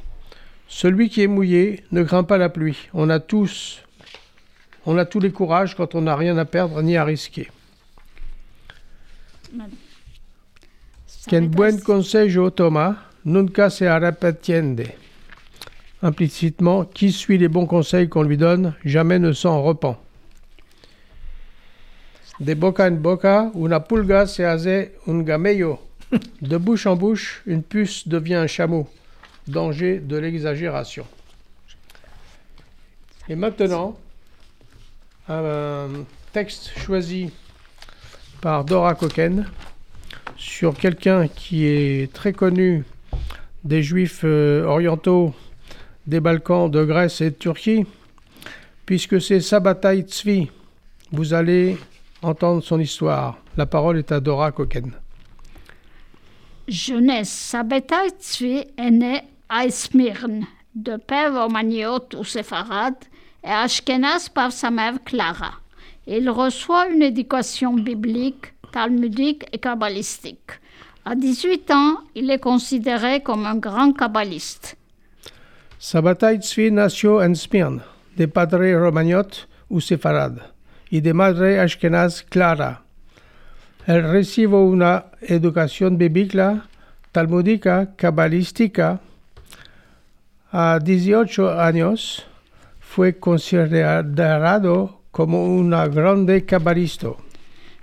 Celui 0.72 1.10
qui 1.10 1.22
est 1.22 1.28
mouillé 1.28 1.84
ne 1.92 2.02
craint 2.02 2.24
pas 2.24 2.38
la 2.38 2.48
pluie. 2.48 2.88
On 2.94 3.10
a 3.10 3.20
tous, 3.20 3.84
on 4.86 4.98
a 4.98 5.04
tous 5.04 5.20
les 5.20 5.32
courages 5.32 5.76
quand 5.76 5.96
on 5.96 6.02
n'a 6.02 6.16
rien 6.16 6.38
à 6.38 6.46
perdre 6.46 6.82
ni 6.82 6.96
à 6.96 7.04
risquer. 7.04 7.52
Buen 11.30 11.82
consejo 11.82 12.50
toma, 12.50 12.96
nunca 13.26 13.70
se 13.70 13.84
arrepentiende. 13.84 14.88
Implicitement, 16.02 16.86
qui 16.86 17.12
suit 17.12 17.38
les 17.38 17.50
bons 17.50 17.68
conseils 17.68 18.08
qu'on 18.08 18.24
lui 18.24 18.38
donne, 18.38 18.74
jamais 18.86 19.20
ne 19.20 19.34
s'en 19.34 19.62
repent. 19.62 19.98
De 22.40 22.54
boca 22.54 22.88
en 22.88 22.96
boca, 22.96 23.52
una 23.54 23.82
pulga 23.82 24.26
se 24.26 24.42
hace 24.44 24.94
un 25.06 25.22
gamello. 25.22 25.80
De 26.42 26.58
bouche 26.58 26.88
en 26.88 26.96
bouche, 26.96 27.44
une 27.46 27.62
puce 27.62 28.08
devient 28.08 28.36
un 28.36 28.48
chameau. 28.48 28.88
Danger 29.48 30.00
de 30.00 30.18
l'exagération. 30.18 31.06
Et 33.30 33.36
maintenant, 33.36 33.98
un 35.30 35.88
texte 36.34 36.72
choisi 36.78 37.32
par 38.42 38.66
Dora 38.66 38.96
Coquen 38.96 39.46
sur 40.38 40.76
quelqu'un 40.76 41.28
qui 41.28 41.66
est 41.66 42.12
très 42.12 42.34
connu 42.34 42.84
des 43.64 43.84
juifs 43.84 44.22
euh, 44.24 44.66
orientaux 44.66 45.34
des 46.08 46.20
Balkans, 46.20 46.70
de 46.70 46.84
Grèce 46.84 47.22
et 47.22 47.30
de 47.30 47.36
Turquie, 47.36 47.86
puisque 48.86 49.22
c'est 49.22 49.40
Sabbatai 49.40 50.02
Tzvi. 50.02 50.50
Vous 51.12 51.34
allez 51.34 51.78
entendre 52.22 52.64
son 52.64 52.80
histoire. 52.80 53.38
La 53.58 53.66
parole 53.66 53.98
est 53.98 54.12
à 54.12 54.20
Dora 54.20 54.52
Koken. 54.52 54.92
Jeunesse, 56.72 57.30
Sabbatai 57.52 58.12
Tzvi 58.18 58.64
est 58.78 58.92
né 58.92 59.24
à 59.50 59.70
Smyrne, 59.70 60.46
de 60.74 60.96
père 60.96 61.34
romaniote 61.34 62.14
ou 62.14 62.24
séfarade, 62.24 62.96
et 63.44 63.50
ashkénaze 63.50 64.30
par 64.30 64.54
sa 64.54 64.72
mère 64.72 65.04
Clara. 65.04 65.52
Il 66.08 66.30
reçoit 66.30 66.88
une 66.88 67.02
éducation 67.02 67.74
biblique, 67.74 68.54
talmudique 68.72 69.44
et 69.52 69.58
kabbalistique. 69.58 70.62
À 71.04 71.14
18 71.14 71.72
ans, 71.72 71.98
il 72.16 72.32
est 72.32 72.40
considéré 72.40 73.20
comme 73.20 73.46
un 73.46 73.58
grand 73.58 73.92
kabbaliste. 73.92 74.78
Sabbatai 75.78 76.40
Tzvi 76.40 76.72
nació 76.72 77.22
en 77.22 77.36
Smyrne, 77.36 77.82
de 78.16 78.28
padre 78.28 78.74
romagnot 78.82 79.46
ou 79.70 79.82
sefarad, 79.82 80.40
y 80.90 81.02
de 81.02 81.12
madre 81.12 81.60
ashkenaz 81.60 82.22
clara. 82.22 82.86
Él 83.88 84.04
recibe 84.04 84.58
una 84.58 85.06
educación 85.22 85.98
bíblica, 85.98 86.68
talmudica, 87.12 87.96
cabalística. 87.96 89.00
A 90.52 90.80
18 90.80 91.60
años 91.60 92.26
fue 92.80 93.18
considerado 93.18 95.00
como 95.12 95.46
un 95.46 95.72
grande 95.72 96.46
cabalista. 96.46 97.16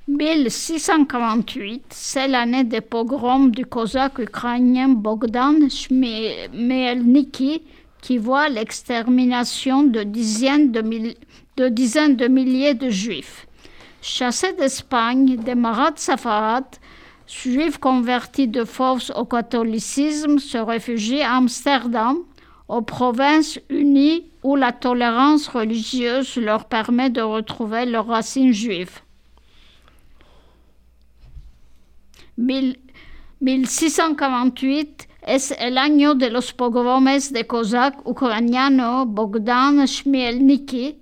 1648, 0.08 1.82
c'est 1.90 2.28
l'année 2.28 2.64
des 2.64 2.80
pogroms 2.80 3.50
du 3.50 3.66
cosaque 3.66 4.20
ukrainien 4.20 4.88
Bogdan 4.88 5.68
Chmielniki 5.68 7.62
qui 8.00 8.16
voit 8.16 8.48
l'extermination 8.48 9.82
de 9.82 10.04
dizaines 10.04 10.72
de, 10.72 10.80
de 11.58 11.68
dizaines 11.68 12.16
de 12.16 12.26
milliers 12.26 12.72
de 12.74 12.88
juifs. 12.88 13.47
Chassés 14.00 14.52
d'Espagne, 14.54 15.36
des 15.36 15.54
marades 15.54 15.98
safarades, 15.98 16.76
juifs 17.26 17.78
convertis 17.78 18.48
de 18.48 18.64
force 18.64 19.10
au 19.16 19.24
catholicisme, 19.24 20.38
se 20.38 20.58
réfugient 20.58 21.22
à 21.22 21.36
Amsterdam, 21.36 22.18
aux 22.68 22.82
provinces 22.82 23.58
unies 23.70 24.26
où 24.42 24.54
la 24.56 24.72
tolérance 24.72 25.48
religieuse 25.48 26.36
leur 26.36 26.66
permet 26.66 27.10
de 27.10 27.20
retrouver 27.22 27.86
leurs 27.86 28.06
racines 28.06 28.52
juives. 28.52 29.00
Mil- 32.36 32.76
1648 33.40 35.08
es 35.26 35.52
el 35.58 35.78
año 35.78 36.14
de 36.14 36.28
los 36.28 36.52
pogromes 36.52 37.32
de 37.32 37.42
cosaque 37.46 37.98
ucraniano 38.04 39.06
Bogdan 39.06 39.86
Chmielniki, 39.86 40.96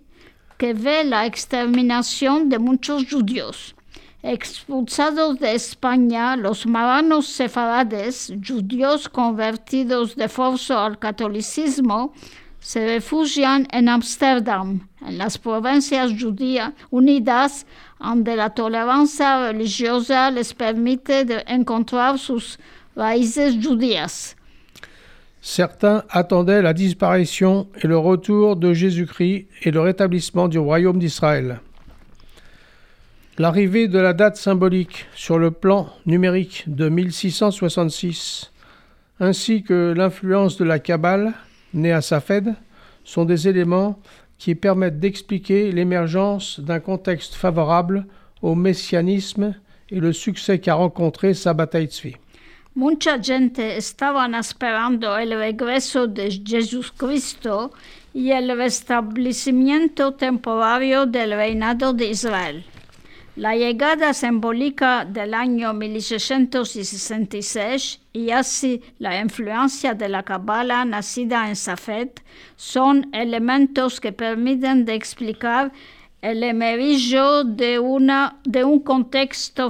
que 0.57 0.73
ve 0.75 1.05
la 1.05 1.27
exterminación 1.27 2.49
de 2.49 2.59
muchos 2.59 3.05
judíos. 3.11 3.75
Expulsados 4.23 5.39
de 5.39 5.55
España, 5.55 6.37
los 6.37 6.67
maranos 6.67 7.27
sefarades, 7.27 8.33
judíos 8.47 9.09
convertidos 9.09 10.17
de 10.17 10.29
forza 10.29 10.85
al 10.85 10.99
catolicismo, 10.99 12.13
se 12.59 12.85
refugian 12.85 13.69
en 13.71 13.89
Ámsterdam, 13.89 14.89
en 15.01 15.19
las 15.19 15.39
provincias 15.39 16.11
judías 16.21 16.73
unidas, 16.91 17.65
donde 18.01 18.35
la 18.35 18.51
tolerancia 18.51 19.53
religiosa 19.53 20.33
les 20.33 20.53
permite 20.53 21.25
encontrar 21.47 22.19
sus 22.19 22.59
raíces 22.97 23.55
judías. 23.65 24.37
Certains 25.49 26.03
attendaient 26.11 26.61
la 26.61 26.73
disparition 26.73 27.69
et 27.81 27.87
le 27.87 27.97
retour 27.97 28.57
de 28.57 28.73
Jésus-Christ 28.73 29.47
et 29.63 29.71
le 29.71 29.81
rétablissement 29.81 30.49
du 30.49 30.59
royaume 30.59 30.99
d'Israël. 30.99 31.61
L'arrivée 33.39 33.87
de 33.87 34.01
la 34.01 34.13
date 34.13 34.37
symbolique 34.37 35.07
sur 35.15 35.39
le 35.39 35.53
plan 35.53 35.89
numérique 36.05 36.65
de 36.67 36.89
1666, 36.89 38.51
ainsi 39.21 39.63
que 39.63 39.95
l'influence 39.97 40.57
de 40.57 40.65
la 40.65 40.81
Kabbale, 40.81 41.33
née 41.75 41.93
à 41.93 42.01
Safed, 42.01 42.53
sont 43.05 43.25
des 43.25 43.47
éléments 43.47 44.01
qui 44.39 44.57
permettent 44.57 44.99
d'expliquer 44.99 45.71
l'émergence 45.71 46.59
d'un 46.59 46.81
contexte 46.81 47.37
favorable 47.37 48.07
au 48.43 48.57
messianisme 48.57 49.55
et 49.91 50.01
le 50.01 50.13
succès 50.13 50.59
qu'a 50.59 50.75
rencontré 50.75 51.35
Sabbatai 51.35 51.85
Tzvi. 51.87 52.17
Mucha 52.77 53.19
gente 53.19 53.77
estaban 53.79 54.35
esperando 54.35 55.17
el 55.17 55.31
regreso 55.31 56.07
de 56.07 56.31
Jesucristo 56.31 57.73
y 58.13 58.33
el 58.33 58.55
restablecimiento 58.55 60.13
temporario 60.13 61.07
del 61.07 61.31
reinado 61.31 61.95
de 61.95 62.09
Israel. 62.09 62.67
La 63.35 63.57
llegada 63.57 64.13
simbólica 64.13 65.07
del 65.07 65.33
año 65.33 65.73
1666 65.73 68.01
y 68.13 68.31
así 68.31 68.83
la 68.99 69.23
influencia 69.23 69.95
de 69.95 70.11
la 70.11 70.23
Kabbalah 70.23 70.85
nacida 70.85 71.49
en 71.49 71.57
Safed 71.57 72.11
son 72.57 73.09
elementos 73.15 74.03
que 74.03 74.13
permiten 74.13 74.87
explicar 74.91 75.73
el 76.27 76.43
emergio 76.43 77.45
de, 77.45 77.79
una, 77.79 78.41
un 78.65 78.83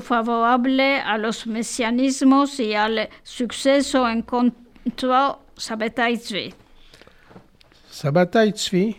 favorable 0.01 1.01
a 1.01 1.19
los 1.19 1.47
mesianismos 1.47 2.59
y 2.61 2.73
al 2.73 3.11
suceso 3.23 4.09
en 4.09 4.23
contra 4.23 5.38
Sabbatai 5.59 6.16
Tzvi. 6.16 6.55
Sabbatai 7.90 8.53
Tzvi 8.53 8.97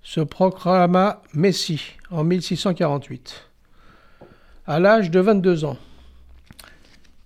se 0.00 0.24
proclama 0.26 1.22
Messie 1.34 1.96
en 2.10 2.22
1648. 2.22 3.34
À 4.68 4.78
l'âge 4.78 5.10
de 5.10 5.18
22 5.18 5.64
ans, 5.64 5.78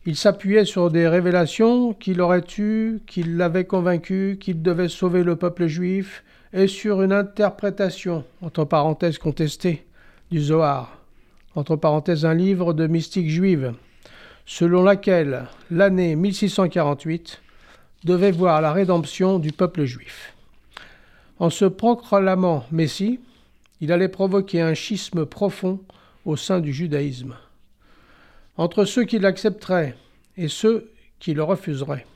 il 0.06 0.16
s'appuyait 0.16 0.64
sur 0.64 0.90
des 0.90 1.06
révélations 1.06 1.92
qu'il 1.92 2.22
aurait 2.22 2.46
eues, 2.56 3.00
qui 3.06 3.24
l'avaient 3.24 3.66
convaincu 3.66 4.38
qu'il 4.40 4.62
devait 4.62 4.88
sauver 4.88 5.22
le 5.22 5.36
peuple 5.36 5.66
juif, 5.66 6.24
et 6.52 6.66
sur 6.66 7.02
une 7.02 7.12
interprétation, 7.12 8.24
entre 8.42 8.64
parenthèses 8.64 9.18
contestée, 9.18 9.86
du 10.30 10.40
Zohar, 10.40 10.98
entre 11.54 11.76
parenthèses 11.76 12.24
un 12.24 12.34
livre 12.34 12.72
de 12.72 12.86
mystique 12.86 13.28
juive, 13.28 13.74
selon 14.46 14.82
laquelle 14.82 15.46
l'année 15.70 16.16
1648 16.16 17.40
devait 18.04 18.32
voir 18.32 18.60
la 18.60 18.72
rédemption 18.72 19.38
du 19.38 19.52
peuple 19.52 19.84
juif. 19.84 20.34
En 21.38 21.50
se 21.50 21.64
proclamant 21.64 22.64
Messie, 22.70 23.20
il 23.80 23.92
allait 23.92 24.08
provoquer 24.08 24.60
un 24.60 24.74
schisme 24.74 25.24
profond 25.24 25.80
au 26.24 26.36
sein 26.36 26.60
du 26.60 26.72
judaïsme, 26.72 27.36
entre 28.56 28.84
ceux 28.84 29.04
qui 29.04 29.18
l'accepteraient 29.18 29.96
et 30.36 30.48
ceux 30.48 30.90
qui 31.18 31.34
le 31.34 31.42
refuseraient. 31.42 32.06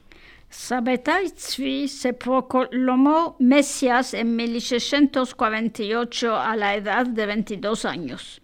Sabbatai 0.56 1.30
Tzvi 1.30 1.88
se 1.88 2.12
proclamó 2.14 3.36
Mesías 3.38 4.14
en 4.14 4.36
1648 4.36 6.34
a 6.34 6.56
la 6.56 6.74
edad 6.76 7.06
de 7.06 7.26
22 7.26 7.84
años. 7.84 8.40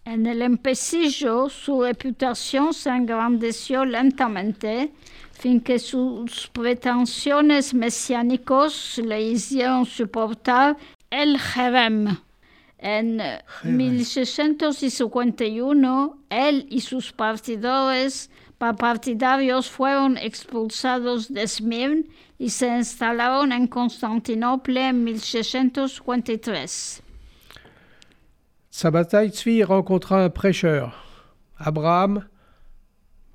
En 0.06 0.26
el 0.26 0.42
empecillo, 0.42 1.48
su 1.50 1.80
reputación 1.80 2.74
se 2.74 2.90
engrandeció 2.90 3.86
lentamente, 3.86 4.92
fin 5.32 5.62
que 5.62 5.78
sus 5.78 6.50
pretensiones 6.52 7.74
mesiánicos 7.74 9.00
le 9.06 9.22
hicieron 9.22 9.86
soportar 9.86 10.76
el 11.12 11.38
jerem. 11.38 12.18
En 12.82 13.22
1651, 13.64 16.18
él 16.30 16.66
y 16.70 16.82
sus 16.82 17.12
partidarios, 17.12 18.30
pa- 18.58 18.76
partidarios 18.76 19.70
fueron 19.70 20.18
expulsados 20.18 21.32
de 21.32 21.46
Smyrna 21.48 22.04
y 22.40 22.50
se 22.50 22.66
instalaron 22.66 23.52
en 23.52 23.68
Constantinople 23.68 24.78
en 24.78 24.94
1653. 24.94 27.02
Sabbatai 28.72 29.64
rencontra 29.64 30.24
un 30.24 30.30
prêcheur, 30.30 31.04
Abraham 31.58 32.26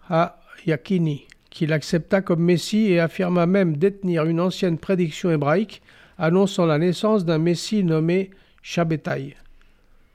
Hayakini, 0.09 1.27
qui 1.51 1.67
l'accepta 1.67 2.23
comme 2.23 2.43
Messie 2.43 2.93
et 2.93 3.01
affirma 3.01 3.47
même 3.47 3.77
détenir 3.77 4.25
une 4.25 4.41
ancienne 4.41 4.79
prédiction 4.79 5.31
hébraïque 5.31 5.83
annonçant 6.17 6.65
la 6.65 6.79
naissance 6.79 7.25
d'un 7.25 7.39
Messie 7.39 7.85
nommé 7.85 8.31
Shabbatai, 8.63 9.37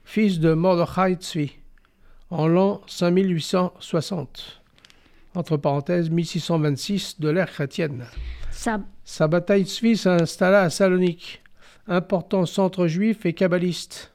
fils 0.04 0.40
de 0.40 0.52
Mordechai 0.52 1.14
Tzvi, 1.14 1.52
en 2.30 2.48
l'an 2.48 2.80
5860, 2.88 4.62
entre 5.34 5.56
parenthèses 5.56 6.10
1626 6.10 7.20
de 7.20 7.28
l'ère 7.28 7.52
chrétienne. 7.52 8.06
Sa- 8.60 8.82
Sabbatai 9.04 9.64
Tzvi 9.64 9.96
s'installa 9.96 10.60
à 10.60 10.68
Salonique, 10.68 11.40
important 11.86 12.44
centre 12.44 12.88
juif 12.88 13.24
et 13.24 13.32
kabbaliste. 13.32 14.12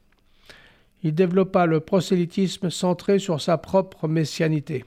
Il 1.02 1.16
développa 1.16 1.66
le 1.66 1.80
prosélytisme 1.80 2.70
centré 2.70 3.18
sur 3.18 3.42
sa 3.42 3.58
propre 3.58 4.08
messianité. 4.08 4.86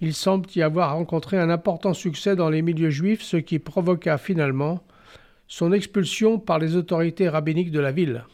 Il 0.00 0.14
semble 0.14 0.48
y 0.54 0.62
avoir 0.62 0.94
rencontré 0.94 1.36
un 1.36 1.50
important 1.50 1.94
succès 1.94 2.36
dans 2.36 2.48
les 2.48 2.62
milieux 2.62 2.90
juifs, 2.90 3.22
ce 3.22 3.38
qui 3.38 3.58
provoqua 3.58 4.18
finalement 4.18 4.84
son 5.48 5.72
expulsion 5.72 6.38
par 6.38 6.60
les 6.60 6.76
autorités 6.76 7.28
rabbiniques 7.28 7.72
de 7.72 7.80
la 7.80 7.90
ville. 7.90 8.24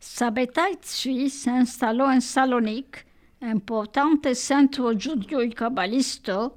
Sabbatai 0.00 0.78
Tzvi 0.82 1.30
se 1.30 1.48
instaló 1.48 2.06
en 2.06 2.20
Salonique, 2.20 3.06
importante 3.40 4.34
judío 4.34 5.44
y 5.44 5.50
cabalista, 5.50 6.50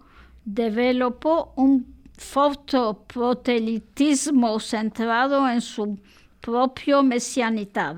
developó 0.47 1.53
un 1.57 1.83
fuerte 2.17 2.77
proselitismo 3.07 4.59
centrado 4.59 5.47
en 5.47 5.61
su 5.61 5.97
propia 6.41 7.01
mesianidad. 7.01 7.97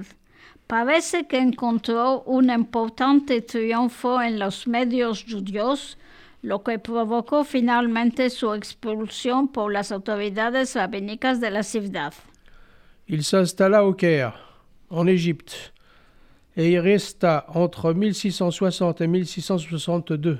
Parece 0.68 1.26
que 1.28 1.40
encontró 1.40 2.22
un 2.24 2.52
importante 2.52 3.42
triunfo 3.42 4.22
en 4.22 4.38
los 4.38 4.68
medios 4.68 5.26
judíos, 5.28 5.98
lo 6.42 6.64
que 6.64 6.78
provocó 6.78 7.44
finalmente 7.44 8.30
su 8.30 8.54
expulsión 8.54 9.48
por 9.48 9.74
las 9.74 9.92
autoridades 9.92 10.76
rabínicas 10.76 11.42
de 11.42 11.52
la 11.52 11.64
ciudad. 11.64 12.14
Il 13.08 13.24
s'installa 13.24 13.84
au 13.84 13.96
Caire, 13.96 14.34
en 14.92 15.08
Égypte, 15.08 15.74
et 16.56 16.70
y 16.70 16.78
resta 16.78 17.46
entre 17.56 17.94
1660 17.94 19.02
et 19.02 19.08
1662. 19.08 20.40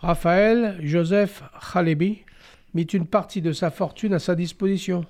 Raphaël 0.00 0.78
Joseph 0.80 1.42
Chalebi 1.60 2.24
mit 2.74 2.84
une 2.84 3.06
partie 3.06 3.42
de 3.42 3.52
sa 3.52 3.70
fortune 3.70 4.14
à 4.14 4.18
sa 4.18 4.34
disposition, 4.34 5.04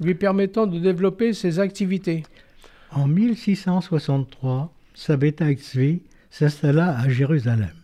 lui 0.00 0.14
permettant 0.14 0.66
de 0.66 0.78
développer 0.78 1.32
ses 1.32 1.58
activités. 1.58 2.22
En 2.92 3.06
1663, 3.06 4.72
Sabbatai 4.94 5.54
Tzvi 5.54 6.02
s'installa 6.30 6.98
à 6.98 7.08
Jérusalem, 7.08 7.74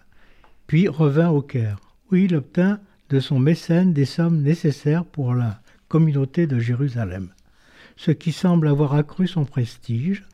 puis 0.67 0.89
revint 0.89 1.31
au 1.31 1.43
Caire, 1.43 1.79
où 2.11 2.17
il 2.17 2.35
obtint 2.35 2.81
de 3.11 3.21
son 3.21 3.39
mécène 3.39 3.93
des 3.93 4.05
sommes 4.05 4.43
nécessaires 4.43 5.05
pour 5.05 5.35
la 5.35 5.61
communauté 5.89 6.47
de 6.47 6.59
Jérusalem, 6.59 7.29
ce 7.97 8.11
qui 8.11 8.33
semble 8.33 8.69
avoir 8.69 8.95
accru 8.95 9.27
son 9.27 9.45
prestige. 9.45 10.25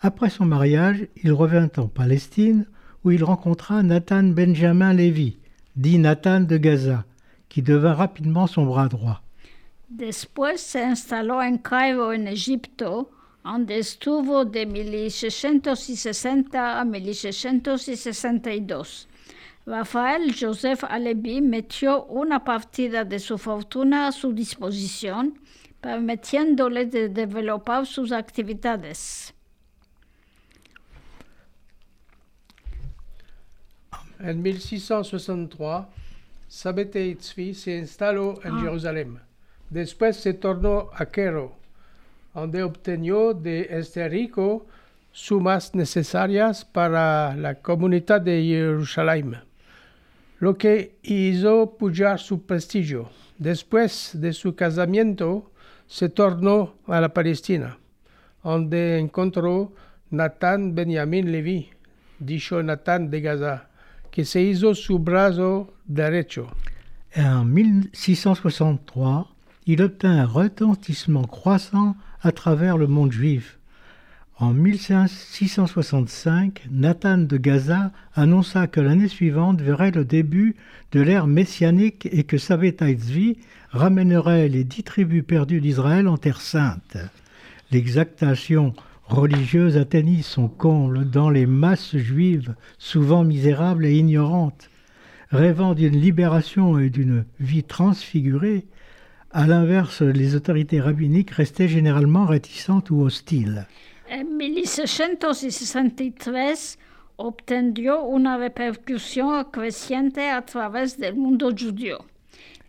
Après 0.00 0.30
son 0.30 0.44
mariage, 0.44 1.06
il 1.22 1.32
revint 1.32 1.68
en 1.76 1.86
Palestine, 1.86 2.66
où 3.04 3.10
il 3.10 3.24
rencontra 3.24 3.82
Nathan 3.82 4.22
Benjamin 4.22 4.92
Lévy, 4.92 5.36
dit 5.76 5.98
Nathan 5.98 6.40
de 6.40 6.56
Gaza, 6.56 7.04
qui 7.52 7.60
devint 7.60 7.92
rapidement 7.92 8.46
son 8.46 8.64
bras 8.64 8.88
droit. 8.88 9.20
Después 9.90 10.58
se 10.58 10.82
instaló 10.82 11.42
en 11.42 11.58
Cairo, 11.58 12.14
en 12.14 12.26
Egipto, 12.26 13.10
donde 13.44 13.78
estuvo 13.78 14.46
de 14.46 14.64
1660 14.64 16.80
a 16.80 16.84
1662. 16.86 19.06
Rafael 19.66 20.34
Joseph 20.34 20.82
Alevi 20.88 21.42
metió 21.42 22.06
una 22.06 22.42
partida 22.42 23.04
de 23.04 23.18
su 23.18 23.36
fortuna 23.36 24.06
a 24.06 24.12
su 24.12 24.32
disposición, 24.32 25.38
permitiéndole 25.82 26.86
de 26.86 27.10
developar 27.10 27.84
sus 27.84 28.12
actividades. 28.12 29.34
En 34.20 34.40
1663, 34.40 36.01
Sabbatai 36.52 37.14
Tzvi 37.14 37.54
se 37.54 37.78
instaló 37.78 38.38
en 38.44 38.60
Jerusalén. 38.60 39.18
Después 39.70 40.18
se 40.18 40.34
tornó 40.34 40.90
a 40.92 41.06
Cairo, 41.06 41.56
donde 42.34 42.62
obtenió 42.62 43.32
de 43.32 43.68
este 43.70 44.06
rico 44.06 44.66
sumas 45.12 45.74
necesarias 45.74 46.66
para 46.66 47.34
la 47.36 47.54
comunidad 47.54 48.20
de 48.20 48.44
Jerusalén, 48.44 49.38
lo 50.40 50.58
que 50.58 50.96
hizo 51.02 51.74
pujar 51.78 52.20
su 52.20 52.42
prestigio. 52.42 53.08
Después 53.38 54.10
de 54.12 54.34
su 54.34 54.54
casamiento, 54.54 55.50
se 55.86 56.10
tornó 56.10 56.74
a 56.86 57.00
la 57.00 57.14
Palestina, 57.14 57.78
donde 58.44 58.98
encontró 58.98 59.72
Nathan 60.10 60.74
Benjamin 60.74 61.32
Levi, 61.32 61.70
dicho 62.18 62.62
Nathan 62.62 63.08
de 63.08 63.22
Gaza, 63.22 63.71
que. 64.12 64.22
En 67.16 67.44
1663, 67.44 69.34
il 69.66 69.82
obtint 69.82 70.18
un 70.18 70.26
retentissement 70.26 71.24
croissant 71.24 71.96
à 72.22 72.30
travers 72.30 72.76
le 72.76 72.86
monde 72.86 73.12
juif. 73.12 73.58
En 74.38 74.52
1665, 74.52 76.66
Nathan 76.70 77.18
de 77.18 77.36
Gaza 77.36 77.92
annonça 78.14 78.66
que 78.66 78.80
l'année 78.80 79.08
suivante 79.08 79.60
verrait 79.60 79.92
le 79.92 80.04
début 80.04 80.56
de 80.90 81.00
l'ère 81.00 81.26
messianique 81.26 82.08
et 82.10 82.24
que 82.24 82.38
Sabbatai 82.38 82.94
Tzvi 82.94 83.38
ramènerait 83.70 84.48
les 84.48 84.64
dix 84.64 84.82
tribus 84.82 85.24
perdues 85.26 85.60
d'Israël 85.60 86.08
en 86.08 86.18
Terre 86.18 86.40
sainte. 86.40 86.96
L'exactation 87.70 88.74
religieuse 89.04 89.76
atteignit 89.76 90.22
son 90.22 90.48
comble 90.48 91.10
dans 91.10 91.30
les 91.30 91.46
masses 91.46 91.96
juives, 91.96 92.54
souvent 92.78 93.24
misérables 93.24 93.86
et 93.86 93.96
ignorantes, 93.96 94.70
rêvant 95.30 95.74
d'une 95.74 96.00
libération 96.00 96.78
et 96.78 96.90
d'une 96.90 97.24
vie 97.40 97.64
transfigurée. 97.64 98.66
À 99.30 99.46
l'inverse, 99.46 100.02
les 100.02 100.34
autorités 100.34 100.80
rabbiniques 100.80 101.30
restaient 101.30 101.68
généralement 101.68 102.26
réticentes 102.26 102.90
ou 102.90 103.00
hostiles. 103.00 103.66
En 104.10 104.24
1663, 104.24 106.76
obtenió 107.16 108.04
una 108.04 108.36
repercusión 108.36 109.46
creciente 109.50 110.28
a 110.28 110.42
través 110.42 110.98
del 110.98 111.16
mundo 111.16 111.50
judío. 111.50 112.04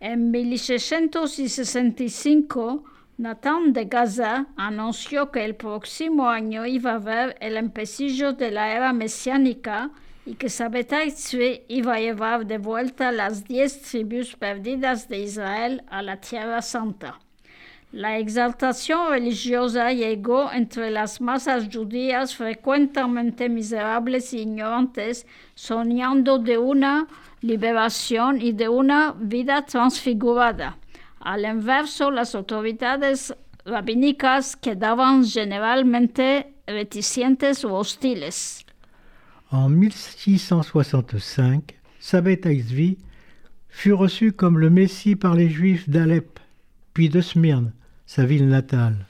En 0.00 0.30
1665, 0.30 2.82
Nathan 3.16 3.72
de 3.72 3.84
Gaza 3.84 4.46
anunció 4.56 5.30
que 5.30 5.44
el 5.44 5.54
próximo 5.54 6.28
año 6.28 6.66
iba 6.66 6.90
a 6.90 6.96
haber 6.96 7.36
el 7.38 7.56
empecillo 7.56 8.32
de 8.32 8.50
la 8.50 8.74
era 8.74 8.92
mesiánica 8.92 9.90
y 10.26 10.34
que 10.34 10.48
Sabbatai 10.48 11.14
iba 11.68 11.94
a 11.94 12.00
llevar 12.00 12.44
de 12.44 12.58
vuelta 12.58 13.12
las 13.12 13.44
diez 13.44 13.82
tribus 13.82 14.34
perdidas 14.34 15.08
de 15.08 15.20
Israel 15.20 15.84
a 15.90 16.02
la 16.02 16.16
Tierra 16.16 16.60
Santa. 16.60 17.20
La 17.92 18.18
exaltación 18.18 19.10
religiosa 19.10 19.92
llegó 19.92 20.50
entre 20.50 20.90
las 20.90 21.20
masas 21.20 21.68
judías 21.72 22.34
frecuentemente 22.34 23.48
miserables 23.48 24.32
e 24.32 24.38
ignorantes, 24.38 25.24
soñando 25.54 26.38
de 26.38 26.58
una 26.58 27.06
liberación 27.42 28.42
y 28.42 28.50
de 28.50 28.68
una 28.68 29.14
vida 29.16 29.64
transfigurada. 29.64 30.78
Al 31.24 31.46
inverso, 31.46 32.10
las 32.10 32.34
autoridades 32.34 33.34
rabínicas 33.64 34.56
quedaban 34.56 35.24
generalmente 35.24 36.52
reticentes 36.66 37.64
o 37.64 37.74
hostiles. 37.74 38.66
En 39.50 39.70
1665, 39.70 41.74
Sabbatai 41.98 42.60
Tzvi 42.60 42.98
fut 43.68 43.94
reçu 43.94 44.32
comme 44.32 44.58
le 44.58 44.68
Messie 44.68 45.16
par 45.16 45.34
les 45.34 45.48
Juifs 45.48 45.88
d'Alep, 45.88 46.38
puis 46.92 47.08
de 47.08 47.22
Smyrne, 47.22 47.72
sa 48.04 48.26
ville 48.26 48.48
natale. 48.48 49.06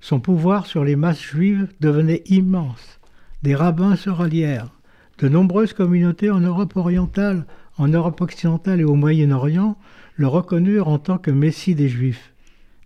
Son 0.00 0.20
pouvoir 0.20 0.66
sur 0.66 0.84
les 0.84 0.96
masses 0.96 1.22
juives 1.22 1.68
devenait 1.80 2.24
immense. 2.26 3.00
Des 3.42 3.54
rabbins 3.54 3.96
se 3.96 4.10
rallièrent. 4.10 4.68
De 5.16 5.28
nombreuses 5.28 5.72
communautés 5.72 6.30
en 6.30 6.40
Europe 6.40 6.76
orientale, 6.76 7.46
en 7.78 7.88
Europe 7.88 8.20
occidentale 8.20 8.80
et 8.80 8.84
au 8.84 8.94
Moyen-Orient 8.94 9.76
le 10.16 10.26
reconnurent 10.26 10.88
en 10.88 10.98
tant 10.98 11.18
que 11.18 11.30
Messie 11.30 11.74
des 11.74 11.88
Juifs, 11.88 12.32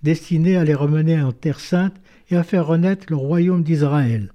destiné 0.03 0.57
à 0.57 0.65
les 0.65 0.75
remener 0.75 1.21
en 1.21 1.33
Terre 1.33 1.61
sainte 1.61 1.95
et 2.31 2.37
à 2.37 2.43
faire 2.43 2.67
renaître 2.67 3.07
le 3.09 3.17
royaume 3.17 3.63
d'Israël. 3.63 4.33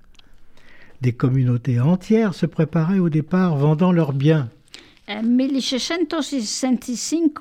Des 1.01 1.13
communautés 1.13 1.79
entières 1.79 2.33
se 2.33 2.45
préparaient 2.45 2.99
au 2.99 3.09
départ 3.09 3.57
vendant 3.57 3.91
leurs 3.91 4.13
biens. 4.13 4.49
En 5.07 5.23
1665, 5.23 7.31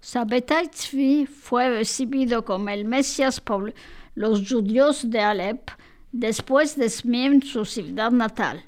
Sabbatai 0.00 0.68
Tzvi 0.72 1.26
fue 1.26 1.68
recibido 1.68 2.42
como 2.42 2.70
el 2.70 2.86
Mesías 2.86 3.38
por 3.38 3.74
los 4.14 4.48
judíos 4.48 5.10
de 5.10 5.20
Alep, 5.20 5.70
después 6.12 6.76
de 6.76 6.88
Smyrna, 6.88 7.40
su 7.44 7.64
ciudad 7.64 8.10
natal. 8.10 8.62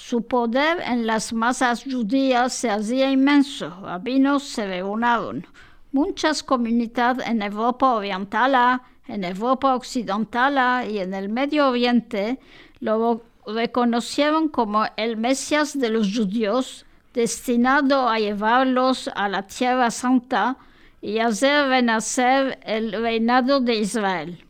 Su 0.00 0.22
poder 0.22 0.80
en 0.80 1.08
las 1.08 1.32
masas 1.32 1.82
judías 1.82 2.52
se 2.52 2.70
hacía 2.70 3.10
inmenso, 3.10 3.68
rabinos 3.82 4.44
se 4.44 4.64
reunieron. 4.64 5.44
Muchas 5.90 6.44
comunidades 6.44 7.26
en 7.26 7.42
Europa 7.42 7.94
Oriental, 7.94 8.80
en 9.08 9.24
Europa 9.24 9.74
Occidental 9.74 10.88
y 10.88 11.00
en 11.00 11.14
el 11.14 11.28
Medio 11.28 11.68
Oriente 11.68 12.38
lo 12.78 13.22
reconocieron 13.44 14.48
como 14.48 14.86
el 14.96 15.16
Mesías 15.16 15.76
de 15.76 15.88
los 15.90 16.16
judíos, 16.16 16.86
destinado 17.12 18.08
a 18.08 18.20
llevarlos 18.20 19.10
a 19.16 19.28
la 19.28 19.48
Tierra 19.48 19.90
Santa 19.90 20.58
y 21.02 21.18
hacer 21.18 21.66
renacer 21.66 22.60
el 22.62 22.92
reinado 22.92 23.58
de 23.58 23.74
Israel. 23.74 24.47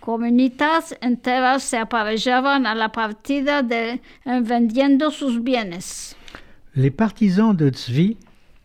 Comunidades 0.00 0.96
enteras 1.02 1.62
se 1.62 1.76
aparejaban 1.76 2.66
a 2.66 2.74
la 2.74 2.90
partida 2.90 3.62
de 3.62 4.00
vendiendo 4.24 5.10
sus 5.10 5.42
bienes. 5.42 6.16
Les 6.74 6.90
partisans 6.90 7.54
de 7.54 7.70
Tzvi 7.70 8.16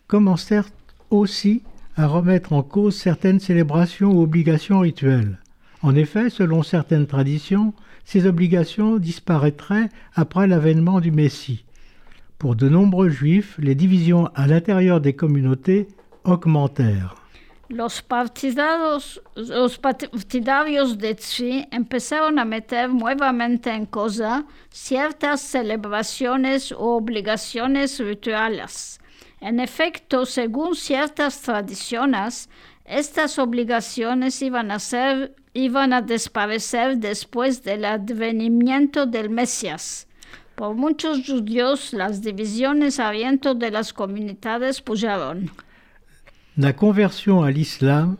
commencèrent 0.08 0.70
aussi 1.10 1.64
à 1.96 2.08
remettre 2.08 2.54
en 2.54 2.64
cause 2.64 2.96
certaines 2.96 3.40
célébrations 3.40 4.12
ou 4.12 4.22
obligations 4.22 4.80
rituelles. 4.80 5.40
En 5.82 5.96
effet, 5.96 6.30
selon 6.30 6.64
certaines 6.64 7.08
traditions, 7.08 7.74
ces 8.06 8.26
obligations 8.26 8.98
disparaîtraient 8.98 9.90
après 10.16 10.48
l'avènement 10.48 11.00
du 11.00 11.12
Messie. 11.12 11.66
Pour 12.38 12.56
de 12.56 12.70
nombreux 12.70 13.10
juifs, 13.10 13.56
les 13.58 13.76
divisions 13.76 14.30
à 14.36 14.48
l'intérieur 14.48 15.02
des 15.02 15.14
communautés 15.14 15.88
augmentèrent. 16.24 17.23
Los 17.74 18.04
partidarios, 18.04 19.20
los 19.34 19.80
partidarios 19.80 20.96
de 21.00 21.16
Tzvi 21.16 21.68
empezaron 21.72 22.38
a 22.38 22.46
meter 22.46 22.88
nuevamente 22.88 23.72
en 23.72 23.88
cosa 23.88 24.46
ciertas 24.70 25.42
celebraciones 25.42 26.72
o 26.72 26.98
obligaciones 26.98 27.98
rituales. 27.98 29.00
En 29.42 29.60
efecto, 29.60 30.28
según 30.28 30.76
ciertas 30.76 31.42
tradiciones, 31.42 32.48
estas 32.86 33.40
obligaciones 33.40 34.40
iban 34.44 34.70
a, 34.70 34.78
ser, 34.78 35.34
desaparecer 35.52 36.98
después 36.98 37.64
del 37.64 37.86
advenimiento 37.86 39.08
del 39.08 39.32
Mesías. 39.32 40.08
Por 40.54 40.76
muchos 40.76 41.26
judíos, 41.26 41.92
las 41.92 42.22
divisiones 42.22 43.00
abiertas 43.00 43.58
de 43.58 43.72
las 43.72 43.92
comunidades 43.94 44.80
pujaron. 44.80 45.50
La 46.56 46.72
conversion 46.72 47.42
à 47.42 47.50
l'islam, 47.50 48.16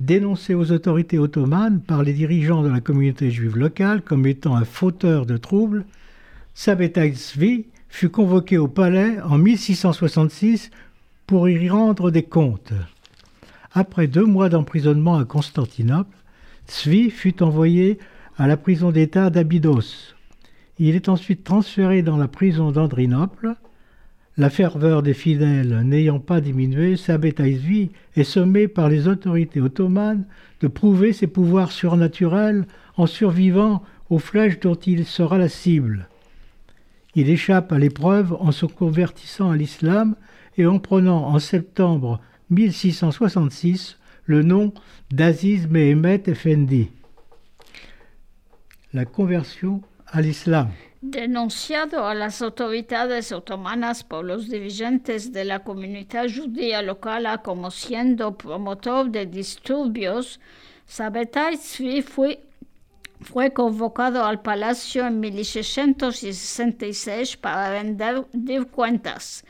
dénoncée 0.00 0.52
aux 0.52 0.70
autorités 0.70 1.18
ottomanes 1.18 1.80
par 1.80 2.02
les 2.02 2.12
dirigeants 2.12 2.62
de 2.62 2.68
la 2.68 2.82
communauté 2.82 3.30
juive 3.30 3.56
locale 3.56 4.02
comme 4.02 4.26
étant 4.26 4.54
un 4.54 4.66
fauteur 4.66 5.24
de 5.24 5.38
troubles, 5.38 5.86
Sabbatai 6.52 7.14
Tzvi 7.14 7.64
fut 7.88 8.10
convoqué 8.10 8.58
au 8.58 8.68
palais 8.68 9.18
en 9.22 9.38
1666 9.38 10.70
pour 11.26 11.48
y 11.48 11.70
rendre 11.70 12.10
des 12.10 12.22
comptes. 12.22 12.74
Après 13.72 14.08
deux 14.08 14.26
mois 14.26 14.50
d'emprisonnement 14.50 15.16
à 15.16 15.24
Constantinople, 15.24 16.18
Tzvi 16.68 17.08
fut 17.08 17.42
envoyé 17.42 17.98
à 18.36 18.46
la 18.46 18.58
prison 18.58 18.90
d'État 18.90 19.30
d'Abydos. 19.30 20.14
Il 20.78 20.94
est 20.94 21.08
ensuite 21.08 21.44
transféré 21.44 22.02
dans 22.02 22.18
la 22.18 22.28
prison 22.28 22.72
d'Andrinople. 22.72 23.54
La 24.38 24.50
ferveur 24.50 25.02
des 25.02 25.14
fidèles 25.14 25.82
n'ayant 25.84 26.20
pas 26.20 26.40
diminué, 26.40 26.96
Sabbatai 26.96 27.56
Tzvi 27.56 27.90
est 28.14 28.22
sommé 28.22 28.68
par 28.68 28.88
les 28.88 29.08
autorités 29.08 29.60
ottomanes 29.60 30.26
de 30.60 30.68
prouver 30.68 31.12
ses 31.12 31.26
pouvoirs 31.26 31.72
surnaturels 31.72 32.64
en 32.96 33.06
survivant 33.06 33.82
aux 34.10 34.20
flèches 34.20 34.60
dont 34.60 34.76
il 34.76 35.06
sera 35.06 35.38
la 35.38 35.48
cible. 35.48 36.08
Il 37.16 37.28
échappe 37.30 37.72
à 37.72 37.80
l'épreuve 37.80 38.32
en 38.38 38.52
se 38.52 38.64
convertissant 38.64 39.50
à 39.50 39.56
l'islam 39.56 40.14
et 40.56 40.66
en 40.66 40.78
prenant 40.78 41.26
en 41.26 41.40
septembre 41.40 42.20
1666 42.50 43.98
le 44.24 44.44
nom 44.44 44.72
d'Aziz 45.10 45.66
Mehemet 45.66 46.22
Effendi. 46.26 46.90
La 48.92 49.04
conversion 49.04 49.82
à 50.06 50.22
l'islam. 50.22 50.68
Denunciado 51.00 52.08
a 52.08 52.14
las 52.14 52.42
autoridades 52.42 53.30
otomanas 53.30 54.02
por 54.02 54.24
los 54.24 54.48
dirigentes 54.48 55.32
de 55.32 55.44
la 55.44 55.60
comunidad 55.60 56.26
judía 56.28 56.82
local 56.82 57.40
como 57.44 57.70
siendo 57.70 58.36
promotor 58.36 59.08
de 59.08 59.26
disturbios, 59.26 60.40
Sabbatai 60.86 61.56
Tzvi 61.56 62.02
fue 62.02 62.40
fue 63.20 63.52
convocado 63.52 64.24
al 64.24 64.42
palacio 64.42 65.06
en 65.06 65.20
1666 65.20 67.36
para 67.36 67.80
rendir 67.80 68.66
cuentas. 68.66 69.44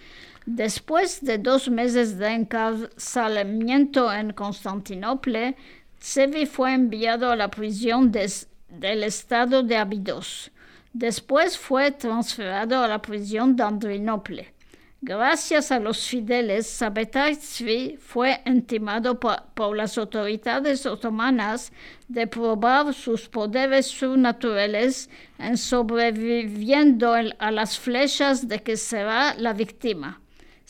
Después 0.45 1.25
de 1.25 1.39
dos 1.39 1.71
meses 1.71 2.19
de 2.19 2.29
encarcelamiento 2.29 4.13
en 4.13 4.35
Constantinopla, 4.35 5.55
Tsevi 5.99 6.45
fue 6.45 6.75
enviado 6.75 7.31
a 7.31 7.37
la 7.37 7.51
prisión 7.51 8.13
del 8.13 9.03
estado 9.03 9.63
de 9.63 9.79
Abidos. 9.79 10.51
Después 10.99 11.57
fue 11.57 11.93
transferido 11.93 12.83
a 12.83 12.89
la 12.89 13.01
prisión 13.01 13.55
de 13.55 13.63
Andrinople. 13.63 14.53
Gracias 15.01 15.71
a 15.71 15.79
los 15.79 16.05
fieles, 16.09 16.67
Sabbatai 16.67 17.37
Tzvi 17.37 17.99
fue 18.01 18.41
intimado 18.45 19.21
por, 19.21 19.45
por, 19.55 19.77
las 19.77 19.97
autoridades 19.97 20.87
otomanas 20.87 21.73
de 22.09 22.27
probar 22.27 22.93
sus 22.93 23.29
poderes 23.29 23.87
surnaturales 23.87 25.09
en 25.39 25.57
sobreviviendo 25.57 27.15
a 27.15 27.51
las 27.53 27.79
flechas 27.79 28.49
de 28.49 28.61
que 28.61 28.77
será 28.77 29.35
la 29.35 29.53
víctima. 29.53 30.21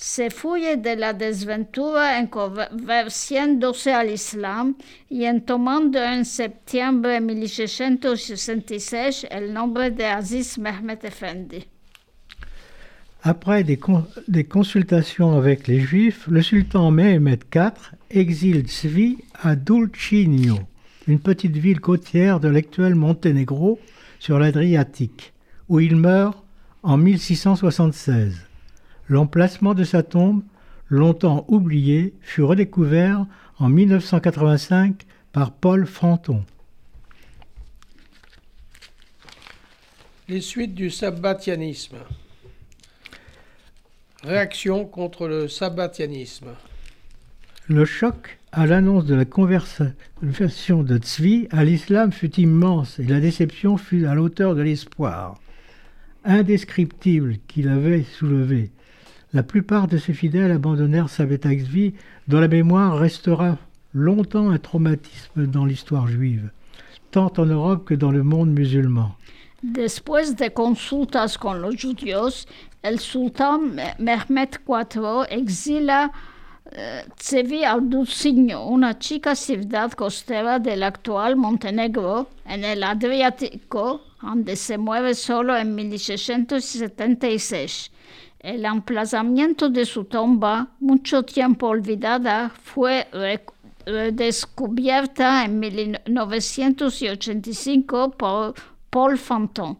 Se 0.00 0.30
fuye 0.30 0.76
de 0.76 0.94
la 0.94 1.12
desventura 1.12 2.20
en 2.20 2.28
convirtiéndose 2.28 3.92
al 3.92 4.10
Islam 4.10 4.76
y 5.10 5.24
en 5.24 5.40
tomando 5.40 5.98
en 5.98 6.24
septiembre 6.24 7.14
de 7.14 7.20
1666 7.20 9.26
el 9.28 9.52
nombre 9.52 9.90
de 9.90 10.04
Aziz 10.04 10.56
Mehmet 10.56 11.00
Effendi. 11.02 11.66
Après 13.24 13.64
des, 13.64 13.76
con 13.76 14.06
des, 14.28 14.44
consultations 14.44 15.36
avec 15.36 15.66
les 15.66 15.80
Juifs, 15.80 16.28
le 16.28 16.42
sultan 16.42 16.92
Mehmed 16.92 17.42
IV 17.52 17.72
exile 18.10 18.68
Tzvi 18.68 19.18
à 19.42 19.56
Dulcinio, 19.56 20.60
une 21.08 21.18
petite 21.18 21.56
ville 21.56 21.80
côtière 21.80 22.38
de 22.38 22.46
l'actuel 22.46 22.94
Monténégro 22.94 23.80
sur 24.20 24.38
l'Adriatique, 24.38 25.32
où 25.68 25.80
il 25.80 25.96
meurt 25.96 26.38
en 26.84 26.96
1676. 26.96 28.47
L'emplacement 29.08 29.74
de 29.74 29.84
sa 29.84 30.02
tombe, 30.02 30.42
longtemps 30.88 31.44
oublié, 31.48 32.14
fut 32.20 32.42
redécouvert 32.42 33.26
en 33.58 33.68
1985 33.68 35.06
par 35.32 35.52
Paul 35.52 35.86
Fronton. 35.86 36.44
Les 40.28 40.40
suites 40.40 40.74
du 40.74 40.90
sabbatianisme. 40.90 41.96
Réaction 44.22 44.84
contre 44.84 45.26
le 45.26 45.48
sabbatianisme. 45.48 46.48
Le 47.66 47.84
choc 47.84 48.38
à 48.52 48.66
l'annonce 48.66 49.06
de 49.06 49.14
la 49.14 49.24
conversion 49.24 50.82
de 50.82 50.98
Tzvi 50.98 51.48
à 51.50 51.64
l'islam 51.64 52.12
fut 52.12 52.38
immense 52.40 52.98
et 52.98 53.04
la 53.04 53.20
déception 53.20 53.76
fut 53.76 54.06
à 54.06 54.14
l'auteur 54.14 54.54
de 54.54 54.62
l'espoir 54.62 55.38
indescriptible 56.24 57.36
qu'il 57.46 57.68
avait 57.68 58.02
soulevé. 58.02 58.70
La 59.34 59.42
plupart 59.42 59.88
de 59.88 59.98
ses 59.98 60.14
fidèles 60.14 60.52
abandonnèrent 60.52 61.10
Sabbatai 61.10 61.58
Tzvi, 61.58 61.92
dont 62.28 62.40
la 62.40 62.48
mémoire 62.48 62.96
restera 62.96 63.58
longtemps 63.92 64.48
un 64.48 64.58
traumatisme 64.58 65.46
dans 65.46 65.66
l'histoire 65.66 66.06
juive, 66.06 66.48
tant 67.10 67.30
en 67.36 67.44
Europe 67.44 67.84
que 67.84 67.94
dans 67.94 68.10
le 68.10 68.22
monde 68.22 68.50
musulman. 68.50 69.14
Después 69.62 70.36
de 70.36 70.48
consultas 70.48 71.36
con 71.36 71.60
los 71.60 71.74
judíos, 71.74 72.46
el 72.82 73.00
sultán 73.00 73.78
Mehmed 73.98 74.60
IV 74.66 75.26
exila 75.28 76.10
eh, 76.72 77.02
Tsevi 77.16 77.64
Aldussigno, 77.64 78.68
una 78.68 78.98
chica 78.98 79.34
ciudad 79.34 79.92
costera 79.92 80.58
del 80.58 80.84
actual 80.84 81.36
Montenegro, 81.36 82.28
en 82.46 82.64
el 82.64 82.82
Adriático, 82.82 84.00
donde 84.22 84.56
se 84.56 84.78
mueve 84.78 85.14
solo 85.14 85.54
en 85.56 85.74
1676. 85.74 87.90
El 88.48 88.64
emplazamiento 88.64 89.68
de 89.68 89.84
su 89.84 90.04
tumba, 90.04 90.70
mucho 90.80 91.22
tiempo 91.22 91.66
olvidada, 91.66 92.48
fue 92.48 93.06
redescubierta 93.84 95.44
en 95.44 95.60
1985 95.60 98.12
por 98.12 98.54
Paul 98.88 99.18
Fanton. 99.18 99.76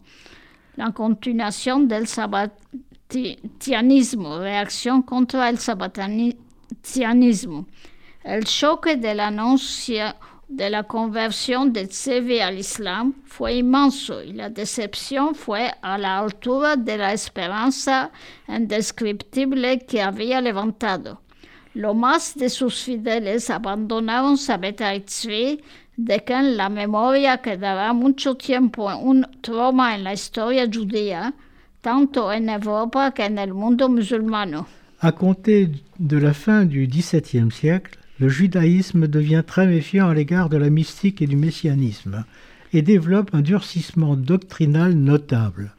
La 0.75 0.91
continuación 0.91 1.87
del 1.87 2.05
sabbatianismo, 2.05 4.37
reacción 4.37 5.01
contra 5.01 5.49
el 5.49 5.57
sabbatianismo. 5.57 7.65
El 8.23 8.45
choque 8.45 8.97
de 8.97 9.15
la 9.15 9.31
de 10.49 10.69
la 10.71 10.83
conversión 10.83 11.71
de 11.71 11.87
Tsevi 11.87 12.39
al 12.39 12.57
Islam 12.57 13.13
fue 13.23 13.53
inmenso 13.53 14.23
y 14.23 14.33
la 14.33 14.49
decepción 14.49 15.35
fue 15.35 15.71
a 15.81 15.97
la 15.97 16.17
altura 16.17 16.75
de 16.75 16.97
la 16.97 17.13
esperanza 17.13 18.11
indescriptible 18.47 19.79
que 19.85 20.01
había 20.01 20.41
levantado. 20.41 21.21
Lo 21.75 21.93
más 21.93 22.33
de 22.35 22.49
sus 22.49 22.83
fieles 22.83 23.51
abandonaron 23.51 24.37
Sabbatai 24.37 25.05
Tzvi, 25.05 25.61
de 25.95 26.23
que 26.23 26.41
la 26.41 26.67
memoria 26.67 27.37
quedará 27.37 27.93
mucho 27.93 28.35
tiempo 28.35 28.89
un 28.95 29.27
trauma 29.41 29.93
en 29.93 30.03
la 30.03 30.13
historia 30.13 30.65
judía, 30.65 31.35
tanto 31.81 32.33
en 32.33 32.49
Europa 32.49 33.11
que 33.11 33.25
en 33.25 33.37
el 33.37 33.53
mundo 33.53 33.87
musulmano. 33.87 34.67
À 35.01 35.11
compter 35.13 35.69
de 35.97 36.19
la 36.19 36.33
fin 36.33 36.65
du 36.65 36.85
XVIIe 36.85 37.51
siècle, 37.51 37.98
le 38.19 38.29
judaïsme 38.29 39.07
devient 39.07 39.43
très 39.45 39.65
méfiant 39.65 40.09
à 40.09 40.13
l'égard 40.13 40.49
de 40.49 40.57
la 40.57 40.69
mystique 40.69 41.21
et 41.21 41.27
du 41.27 41.35
messianisme 41.35 42.25
et 42.73 42.81
développe 42.81 43.33
un 43.33 43.41
durcissement 43.41 44.15
doctrinal 44.15 44.93
notable. 44.93 45.73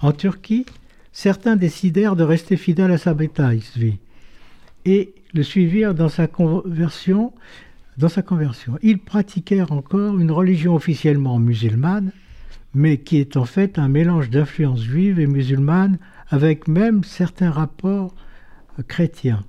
En 0.00 0.12
Turquie, 0.12 0.64
certains 1.12 1.56
décidèrent 1.56 2.16
de 2.16 2.22
rester 2.22 2.56
fidèles 2.56 2.92
à 2.92 2.98
Sabbatai 2.98 3.60
Tzvi 3.60 3.98
et 4.84 5.12
le 5.34 5.42
suivirent 5.42 5.94
dans 5.94 6.08
sa 6.08 6.26
conversion. 6.26 7.32
Dans 7.98 8.08
sa 8.08 8.22
conversion, 8.22 8.78
ils 8.80 9.00
pratiquèrent 9.00 9.72
encore 9.72 10.18
une 10.18 10.30
religion 10.30 10.76
officiellement 10.76 11.40
musulmane, 11.40 12.12
mais 12.74 12.98
qui 12.98 13.16
est 13.16 13.36
en 13.36 13.44
fait 13.44 13.78
un 13.78 13.88
mélange 13.88 14.30
d'influences 14.30 14.82
juives 14.82 15.18
et 15.18 15.26
musulmanes, 15.26 15.98
avec 16.28 16.68
même 16.68 17.02
certains 17.02 17.50
rapports 17.50 18.14
chrétiens. 18.86 19.42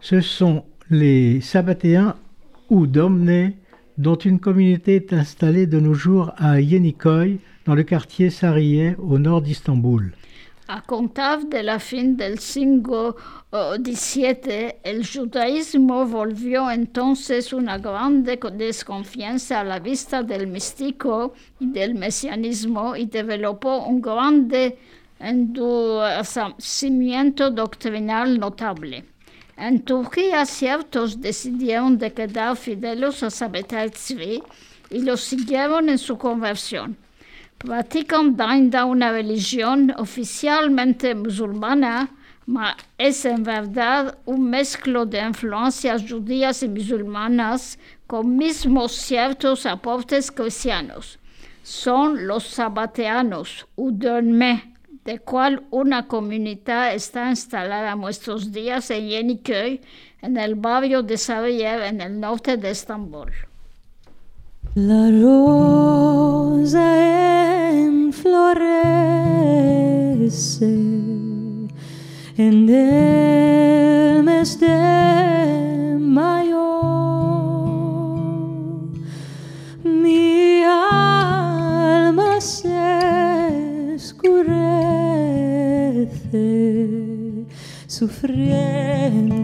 Ce 0.00 0.20
sont 0.20 0.64
les 0.90 1.40
Sabbatéens 1.40 2.16
ou 2.70 2.86
Domnés, 2.86 3.56
dont 3.98 4.16
une 4.16 4.40
communauté 4.40 4.96
est 4.96 5.12
installée 5.12 5.66
de 5.66 5.80
nos 5.80 5.94
jours 5.94 6.32
à 6.36 6.60
Yenikoy, 6.60 7.38
dans 7.64 7.74
le 7.74 7.82
quartier 7.82 8.30
Sariye, 8.30 8.94
au 8.98 9.18
nord 9.18 9.42
d'Istanbul. 9.42 10.12
A 10.68 10.80
contar 10.80 11.44
de 11.44 11.58
la 11.58 11.78
fin 11.78 12.16
del 12.16 12.40
siglo 12.40 13.14
XVII, 13.52 14.74
el 14.82 15.06
judaísmo 15.06 16.04
volvió 16.06 16.68
entonces 16.68 17.52
una 17.52 17.78
grande 17.78 18.36
desconfianza 18.52 19.60
a 19.60 19.64
la 19.64 19.78
vista 19.78 20.24
del 20.24 20.48
místico 20.48 21.34
y 21.60 21.70
del 21.70 21.94
mesianismo 21.94 22.96
y 22.96 23.06
developó 23.06 23.86
un 23.86 24.00
grande 24.00 24.76
endurecimiento 25.20 27.52
doctrinal 27.52 28.36
notable. 28.36 29.04
En 29.56 29.80
Turquía 29.82 30.44
ciertos 30.44 31.20
decidieron 31.20 31.98
de 31.98 32.12
quedar 32.12 32.56
fideles 32.56 33.22
a 33.22 33.30
Sabbatai 33.30 33.90
Tzvi 33.90 34.42
y 34.90 35.02
los 35.02 35.20
siguieron 35.22 35.88
en 35.88 35.98
su 35.98 36.18
conversión 36.18 36.96
practican 37.58 38.36
ainda 38.38 38.84
una 38.84 39.10
religión 39.10 39.92
oficialmente 39.96 41.14
musulmana, 41.14 42.10
mas 42.46 42.76
es 42.98 43.24
en 43.24 43.42
verdad 43.42 44.18
un 44.24 44.50
mezclo 44.50 45.06
de 45.06 45.20
influencias 45.20 46.04
judías 46.08 46.62
y 46.62 46.68
musulmanas 46.68 47.78
con 48.06 48.36
mismos 48.36 48.92
ciertos 48.92 49.66
aportes 49.66 50.30
cristianos. 50.30 51.18
Son 51.62 52.26
los 52.26 52.44
sabateanos, 52.44 53.66
Udönme, 53.74 54.75
de 55.06 55.20
cual 55.20 55.62
una 55.70 56.08
comunidad 56.08 56.92
está 56.92 57.30
instalada 57.30 57.94
nuestros 57.94 58.52
días 58.52 58.90
en 58.90 59.08
Yeniköy, 59.08 59.80
en 60.20 60.36
el 60.36 60.56
barrio 60.56 61.02
de 61.04 61.16
Sarıyer, 61.16 61.82
en 61.82 62.00
el 62.00 62.18
norte 62.18 62.56
de 62.56 62.70
Estambul. 62.70 63.30
La 64.74 65.08
rosa 65.22 66.88
en 67.70 68.12
florece 68.12 68.66
en 72.36 72.68
el 72.68 74.22
mes 74.24 74.60
de 74.60 75.96
mayo. 75.98 76.45
Sufriendo 87.86 89.34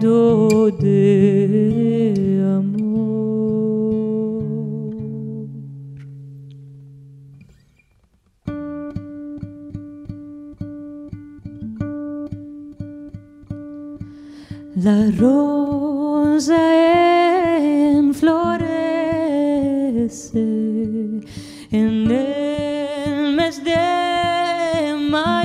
de 0.80 2.42
amor. 2.56 2.92
La 14.74 15.10
rosa 15.18 16.56
en 17.58 18.12
florece 18.14 18.72
en 21.70 22.10
el 22.10 23.34
mes 23.36 23.62
de 23.62 24.96
mayo. 25.10 25.41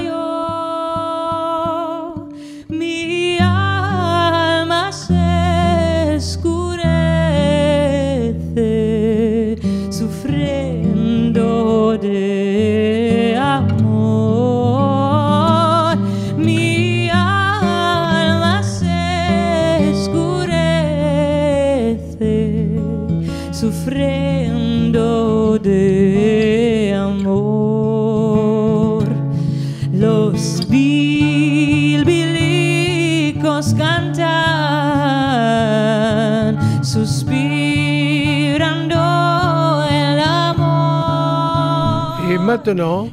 Maintenant, 42.67 43.09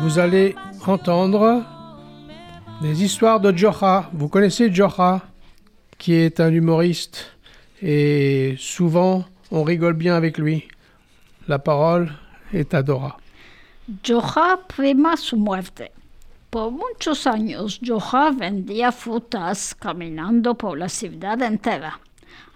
vous 0.00 0.20
allez 0.20 0.54
entendre 0.86 1.64
des 2.80 3.02
histoires 3.02 3.40
de 3.40 3.50
Jocha. 3.56 4.10
Vous 4.12 4.28
connaissez 4.28 4.72
Jocha, 4.72 5.22
qui 5.98 6.14
est 6.14 6.38
un 6.38 6.52
humoriste, 6.52 7.32
et 7.82 8.54
souvent 8.58 9.24
on 9.50 9.64
rigole 9.64 9.94
bien 9.94 10.14
avec 10.14 10.38
lui. 10.38 10.68
La 11.48 11.58
parole 11.58 12.12
est 12.52 12.74
à 12.74 12.84
Dora. 12.84 13.16
Joja 14.04 14.56
prima 14.68 15.16
su 15.16 15.36
muerte. 15.36 15.90
Por 16.52 16.70
muchos 16.70 17.26
años, 17.26 17.80
Joja 17.84 18.30
vendía 18.30 18.92
frutas 18.92 19.74
caminando 19.74 20.54
por 20.54 20.78
la 20.78 20.88
ciudad 20.88 21.42
entera. 21.42 21.98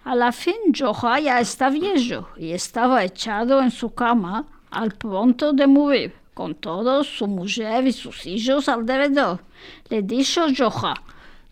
A 0.04 0.14
la 0.14 0.30
fin, 0.30 0.72
Joja 0.72 1.18
ya 1.18 1.40
está 1.40 1.70
viejo 1.70 2.28
y 2.36 2.52
estaba 2.52 3.02
echado 3.02 3.60
en 3.60 3.72
su 3.72 3.92
cama 3.92 4.44
al 4.76 4.90
pronto 4.90 5.52
de 5.52 5.66
morir, 5.66 6.12
con 6.34 6.54
todos 6.54 7.06
su 7.06 7.26
mujer 7.26 7.86
y 7.86 7.92
sus 7.92 8.26
hijos 8.26 8.68
alrededor. 8.68 9.40
Le 9.90 10.02
dijo 10.02 10.42
Joja, 10.54 10.94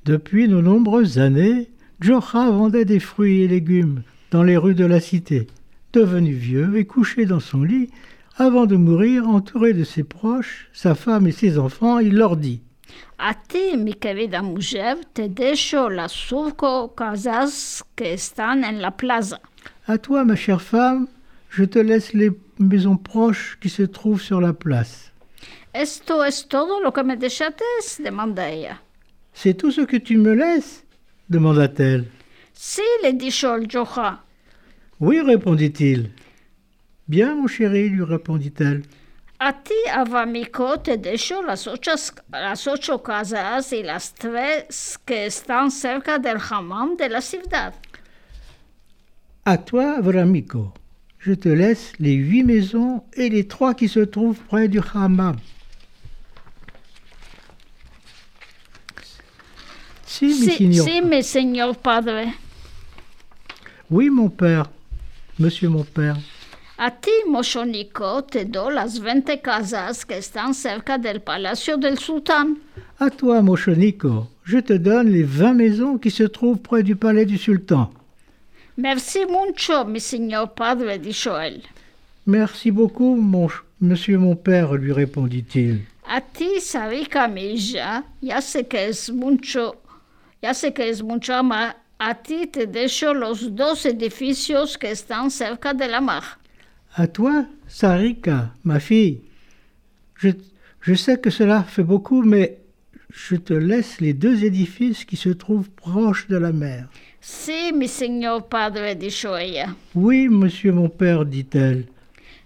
Depuis 0.04 0.46
de 0.46 0.60
nombreuses 0.60 1.18
années, 1.18 1.70
Jocha 2.00 2.50
vendait 2.50 2.84
des 2.84 3.00
fruits 3.00 3.42
et 3.42 3.48
légumes 3.48 4.02
dans 4.30 4.42
les 4.42 4.58
rues 4.58 4.74
de 4.74 4.84
la 4.84 5.00
cité. 5.00 5.46
Devenu 5.94 6.32
vieux 6.32 6.76
et 6.76 6.84
couché 6.84 7.24
dans 7.24 7.40
son 7.40 7.62
lit, 7.62 7.88
avant 8.36 8.66
de 8.66 8.76
mourir, 8.76 9.28
entouré 9.28 9.72
de 9.72 9.84
ses 9.84 10.04
proches, 10.04 10.68
sa 10.74 10.94
femme 10.94 11.26
et 11.26 11.32
ses 11.32 11.58
enfants, 11.58 12.00
il 12.00 12.16
leur 12.16 12.36
dit 12.36 12.60
A 13.18 13.32
ti, 13.34 13.76
mi 13.78 13.94
querida 13.94 14.42
mujer, 14.42 14.96
te 15.14 15.28
dejo 15.28 15.88
las 15.88 16.12
cinco 16.12 16.94
casas 16.94 17.82
que 17.94 18.12
están 18.12 18.64
en 18.64 18.82
la 18.82 18.90
plaza. 18.90 19.40
À 19.86 19.98
toi, 19.98 20.24
ma 20.24 20.36
chère 20.36 20.60
femme, 20.60 21.06
je 21.54 21.64
te 21.64 21.78
laisse 21.78 22.12
les 22.12 22.30
maisons 22.58 22.96
proches 22.96 23.58
qui 23.60 23.68
se 23.68 23.82
trouvent 23.82 24.20
sur 24.20 24.40
la 24.40 24.52
place. 24.52 25.10
¿Esto 25.72 26.22
es 26.24 26.46
todo 26.48 26.80
lo 26.80 26.92
que 26.92 27.02
me 27.02 27.16
dejates? 27.16 28.00
demanda 28.00 28.48
ella. 28.48 28.78
C'est 29.32 29.54
tout 29.54 29.72
ce 29.72 29.80
que 29.82 29.96
tu 29.96 30.16
me 30.16 30.32
laisses 30.34 30.84
demanda-t-elle. 31.28 32.04
Sí, 32.52 32.82
le 33.02 33.12
dijo 33.12 33.54
el 33.54 33.68
Joja. 33.68 34.22
Oui, 35.00 35.20
répondit-il. 35.20 36.10
Bien, 37.08 37.34
mon 37.34 37.48
chéri, 37.48 37.88
lui 37.88 38.04
répondit-elle. 38.04 38.82
A 39.40 39.52
ti, 39.52 39.74
Avamico, 39.92 40.78
te 40.78 40.96
dejo 40.96 41.42
las 41.42 41.66
ocho, 41.66 41.90
las 42.30 42.66
ocho 42.68 43.02
casas 43.02 43.72
y 43.72 43.82
las 43.82 44.14
tres 44.14 44.98
que 45.04 45.26
están 45.26 45.70
cerca 45.70 46.18
del 46.18 46.38
hammam 46.38 46.96
de 46.96 47.08
la 47.08 47.20
ciudad. 47.20 47.74
À 49.44 49.58
toi, 49.58 50.00
Vramico, 50.00 50.72
je 51.24 51.32
te 51.32 51.48
laisse 51.48 51.92
les 51.98 52.12
huit 52.12 52.44
maisons 52.44 53.02
et 53.14 53.30
les 53.30 53.48
trois 53.48 53.72
qui 53.72 53.88
se 53.88 54.00
trouvent 54.00 54.38
près 54.46 54.68
du 54.68 54.80
hammam. 54.92 55.36
Si, 60.04 60.26
mi 60.26 61.58
padre. 61.82 62.26
Oui, 63.90 64.10
mon 64.10 64.28
père. 64.28 64.70
Monsieur 65.38 65.70
mon 65.70 65.82
père. 65.82 66.16
A 66.76 66.90
ti, 66.90 67.10
Moshonico, 67.26 68.22
te 68.22 68.44
doy 68.44 68.74
las 68.74 68.98
20 68.98 69.40
casas 69.40 70.04
que 70.04 70.18
están 70.18 70.54
cerca 70.54 70.98
del 70.98 71.22
palacio 71.22 71.76
del 71.76 71.98
sultán. 71.98 72.58
À 72.98 73.10
toi, 73.10 73.42
Mochonico, 73.42 74.28
je 74.44 74.58
te 74.58 74.74
donne 74.74 75.08
les 75.08 75.22
vingt 75.22 75.54
maisons 75.54 75.98
qui 75.98 76.10
se 76.10 76.24
trouvent 76.24 76.58
près 76.58 76.82
du 76.82 76.96
palais 76.96 77.26
du 77.26 77.38
sultan. 77.38 77.90
Merci 78.76 79.24
mucho, 79.26 79.84
mi 79.84 80.00
señor 80.00 80.54
padre, 80.54 80.98
dijo 80.98 81.38
él. 81.38 81.62
Merci 82.26 82.70
beaucoup, 82.70 83.16
mon 83.16 83.48
monsieur 83.80 84.18
mon 84.18 84.34
père, 84.34 84.74
lui 84.74 84.92
répondit-il. 84.92 85.80
A 86.08 86.20
ti, 86.20 86.60
Sarika 86.60 87.28
Milla, 87.28 88.04
ya 88.20 88.40
sé 88.40 88.64
que 88.64 88.88
es 88.88 89.10
mucho, 89.10 89.76
ya 90.42 90.52
sé 90.54 90.72
que 90.72 90.88
es 90.88 91.02
mucho 91.02 91.42
más. 91.42 91.76
A 91.98 92.14
ti 92.14 92.48
te 92.48 92.66
dejo 92.66 93.14
los 93.14 93.54
dos 93.54 93.86
edificios 93.86 94.76
que 94.76 94.90
están 94.90 95.30
cerca 95.30 95.72
de 95.72 95.86
la 95.86 96.00
mar. 96.00 96.38
À 96.96 97.06
toi, 97.06 97.46
Sarika, 97.68 98.52
ma 98.64 98.80
fille. 98.80 99.22
Je, 100.16 100.30
je 100.80 100.94
sais 100.94 101.20
que 101.20 101.30
cela 101.30 101.62
fait 101.62 101.84
beaucoup, 101.84 102.22
mais 102.22 102.58
je 103.10 103.36
te 103.36 103.54
laisse 103.54 104.00
les 104.00 104.12
deux 104.12 104.44
édifices 104.44 105.04
qui 105.04 105.16
se 105.16 105.30
trouvent 105.30 105.70
proches 105.70 106.26
de 106.26 106.36
la 106.36 106.52
mer. 106.52 106.88
Sí, 107.26 107.72
mi 107.72 107.88
padre, 108.50 108.94
dijo 108.94 109.34
ella. 109.38 109.74
Oui, 109.94 110.28
monsieur 110.28 110.72
mon 110.72 110.90
père, 110.90 111.24
dit-elle. 111.24 111.86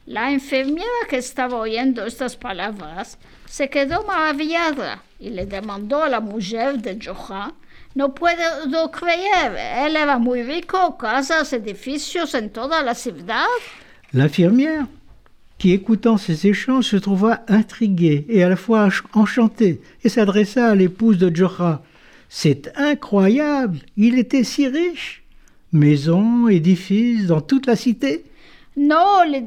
La 0.07 0.31
enfermera 0.31 1.07
que 1.09 1.17
estaba 1.17 1.57
oyendo 1.57 2.07
estas 2.07 2.37
palabras 2.37 3.19
se 3.47 3.69
quedó 3.69 4.05
maravillada 4.05 5.03
y 5.19 5.31
le 5.31 5.47
demandó 5.47 6.05
a 6.05 6.09
la 6.09 6.21
mujer 6.21 6.79
de 6.81 6.97
Joja, 6.97 7.55
no 7.97 8.15
puedo 8.15 8.91
creer, 8.93 9.85
él 9.85 9.97
era 9.97 10.17
muy 10.19 10.45
rico, 10.45 10.97
casas, 10.97 11.53
edificios 11.53 12.35
en 12.37 12.51
toda 12.51 12.81
la 12.85 12.95
ciudad. 12.95 13.47
L'infirmière, 14.13 14.87
qui 15.59 15.73
écoutant 15.73 16.19
ces 16.19 16.47
échanges 16.47 16.87
se 16.87 16.97
trouva 16.99 17.43
intriguée 17.49 18.25
et 18.29 18.45
à 18.45 18.49
la 18.49 18.57
fois 18.57 18.89
enchantée, 19.13 19.81
et 20.05 20.09
s'adressa 20.09 20.69
à 20.69 20.75
l'épouse 20.77 21.19
de 21.19 21.35
Jocha. 21.35 21.83
C'est 22.29 22.71
incroyable, 22.77 23.79
il 23.97 24.19
était 24.19 24.45
si 24.45 24.69
riche. 24.69 25.23
Maisons, 25.73 26.49
édifices 26.49 27.27
dans 27.27 27.41
toute 27.41 27.67
la 27.67 27.77
cité. 27.77 28.25
No, 28.77 29.25
le 29.25 29.41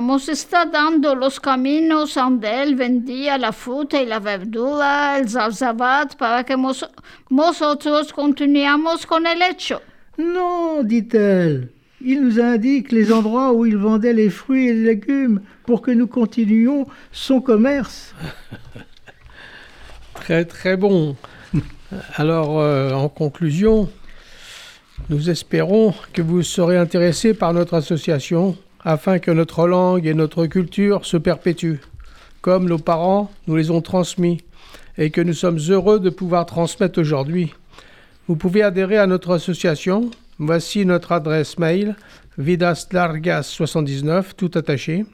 nos 0.00 0.28
está 0.28 0.64
dando 0.66 1.16
los 1.16 1.40
caminos 1.40 2.14
donde 2.14 2.44
él 2.44 2.76
vendía 2.76 3.36
la 3.36 3.50
fruta 3.50 4.00
y 4.00 4.06
la 4.06 4.20
verdura, 4.20 5.18
el 5.18 5.28
zalzabat, 5.28 6.16
para 6.16 6.44
que 6.44 6.56
mos- 6.56 6.88
nosotros 7.28 8.12
continuamos 8.12 9.04
con 9.04 9.26
el 9.26 9.42
hecho. 9.42 9.80
Non, 10.16 10.84
dit-elle, 10.84 11.70
il 12.00 12.22
nous 12.22 12.38
indique 12.38 12.92
les 12.92 13.12
endroits 13.12 13.52
où 13.52 13.66
il 13.66 13.76
vendait 13.76 14.12
les 14.12 14.30
fruits 14.30 14.68
et 14.68 14.74
les 14.74 14.84
légumes 14.94 15.40
pour 15.66 15.82
que 15.82 15.90
nous 15.90 16.06
continuions 16.06 16.86
son 17.10 17.40
commerce. 17.40 18.14
Très 20.14 20.44
très 20.44 20.76
bon. 20.76 21.16
Alors, 22.16 22.60
euh, 22.60 22.92
en 22.92 23.08
conclusion, 23.08 23.88
nous 25.10 25.30
espérons 25.30 25.94
que 26.12 26.22
vous 26.22 26.42
serez 26.42 26.78
intéressés 26.78 27.34
par 27.34 27.52
notre 27.52 27.74
association 27.74 28.56
afin 28.84 29.18
que 29.18 29.30
notre 29.30 29.66
langue 29.66 30.06
et 30.06 30.14
notre 30.14 30.46
culture 30.46 31.04
se 31.04 31.16
perpétuent, 31.16 31.80
comme 32.40 32.68
nos 32.68 32.78
parents 32.78 33.30
nous 33.46 33.56
les 33.56 33.70
ont 33.70 33.80
transmis 33.80 34.38
et 34.98 35.10
que 35.10 35.20
nous 35.20 35.34
sommes 35.34 35.58
heureux 35.68 36.00
de 36.00 36.10
pouvoir 36.10 36.46
transmettre 36.46 37.00
aujourd'hui. 37.00 37.54
Vous 38.28 38.36
pouvez 38.36 38.62
adhérer 38.62 38.98
à 38.98 39.06
notre 39.06 39.32
association. 39.32 40.10
Voici 40.38 40.86
notre 40.86 41.12
adresse 41.12 41.58
mail 41.58 41.96
vidaslargas79 42.38 44.34
tout 44.36 44.50
attaché. 44.54 45.04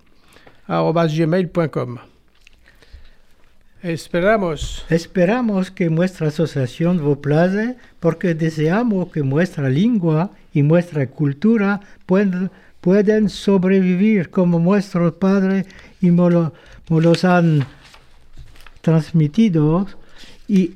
Esperamos 3.83 4.85
Esperamos 4.91 5.71
que 5.71 5.89
nuestra 5.89 6.29
asociación 6.29 6.99
vos 7.03 7.19
place 7.19 7.77
porque 8.01 8.35
deseamos 8.35 9.13
que 9.13 9.23
nuestra 9.23 9.69
lengua 9.69 10.31
y 10.53 10.63
nuestra 10.63 11.07
cultura 11.07 11.81
pueden 12.07 13.29
sobrevivir 13.29 14.31
como 14.31 14.59
nuestros 14.59 15.13
padres 15.15 15.67
y 16.01 16.11
nos 16.11 16.33
lo- 16.33 16.53
los 16.89 17.25
han 17.25 17.65
transmitido 18.81 19.87
y 20.49 20.73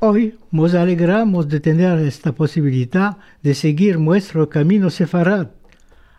hoy 0.00 0.34
nos 0.50 0.74
alegramos 0.74 1.48
de 1.48 1.60
tener 1.60 1.98
esta 2.00 2.32
posibilidad 2.32 3.18
de 3.42 3.54
seguir 3.54 4.00
nuestro 4.00 4.48
camino 4.48 4.90
sefarad. 4.90 5.48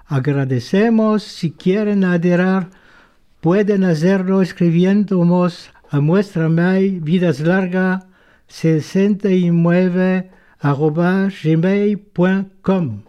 Agradecemos 0.08 1.24
si 1.24 1.52
quieren 1.52 2.06
adherir 2.06 2.68
Pueden 3.42 3.84
hacerlo 3.84 4.42
escribiéndonos 4.42 5.70
mail 6.02 7.00
vidaslarga 7.04 8.00
69 8.48 10.24
arobase 10.62 11.34
gmail.com. 11.44 13.00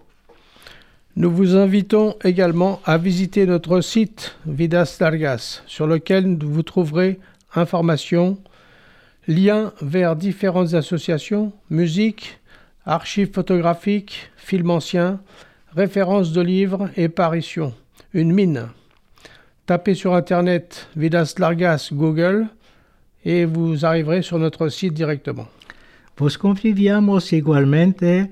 Nous 1.16 1.30
vous 1.30 1.57
invitons 1.57 2.16
également 2.24 2.80
à 2.85 2.99
visiter 2.99 3.47
notre 3.47 3.80
site 3.80 4.37
Vidas 4.47 4.97
Largas, 5.01 5.62
sur 5.66 5.87
lequel 5.87 6.37
vous 6.43 6.62
trouverez 6.62 7.20
informations, 7.55 8.37
liens 9.28 9.72
vers 9.80 10.16
différentes 10.16 10.74
associations, 10.74 11.53
musique, 11.70 12.41
archives 12.85 13.32
photographiques, 13.32 14.30
films 14.37 14.70
anciens, 14.70 15.20
références 15.76 16.32
de 16.32 16.41
livres 16.41 16.91
et 16.97 17.09
parutions. 17.09 17.74
Une 18.12 18.32
mine. 18.32 18.68
Tapez 19.66 19.95
sur 19.95 20.14
Internet 20.14 20.89
Vidas 20.97 21.35
Largas 21.39 21.91
Google 21.93 22.49
et 23.25 23.45
vous 23.45 23.85
arriverez 23.85 24.22
sur 24.22 24.39
notre 24.39 24.68
site 24.68 24.95
directement. 24.95 25.49
Vos 26.16 26.39
conviviamos 26.39 27.33
igualmente 27.33 28.31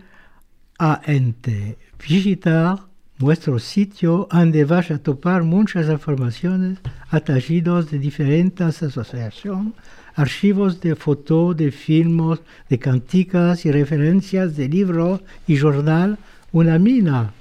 a 0.78 1.00
ente 1.06 1.78
visitar 1.98 2.86
nuestro 3.18 3.58
sitio 3.58 4.28
donde 4.30 4.64
vas 4.64 4.90
a 4.90 4.98
topar 4.98 5.42
muchas 5.44 5.88
informaciones 5.88 6.78
atagidos 7.10 7.90
de 7.90 7.98
diferentes 7.98 8.82
asociaciones, 8.82 9.72
archivos 10.14 10.80
de 10.80 10.94
fotos, 10.94 11.56
de 11.56 11.70
filmes, 11.70 12.40
de 12.68 12.78
canticas 12.78 13.64
y 13.64 13.72
referencias 13.72 14.56
de 14.56 14.68
libros 14.68 15.20
y 15.46 15.56
jornal, 15.56 16.18
una 16.52 16.78
mina. 16.78 17.32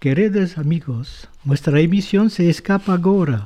Queridos 0.00 0.58
amigos, 0.58 1.28
nuestra 1.44 1.80
emisión 1.80 2.30
se 2.30 2.48
escapa 2.48 2.98
ahora. 3.02 3.44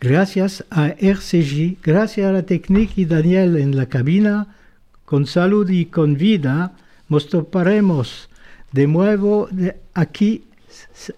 Gracias 0.00 0.64
a 0.70 0.88
RCJ, 0.88 1.78
gracias 1.82 2.26
a 2.26 2.32
la 2.32 2.42
técnica 2.42 2.94
y 2.96 3.04
Daniel 3.04 3.56
en 3.56 3.76
la 3.76 3.86
cabina, 3.86 4.48
con 5.04 5.26
salud 5.26 5.70
y 5.70 5.86
con 5.86 6.16
vida, 6.16 6.74
nos 7.08 7.28
toparemos 7.28 8.28
de 8.72 8.88
nuevo 8.88 9.48
aquí 9.94 10.42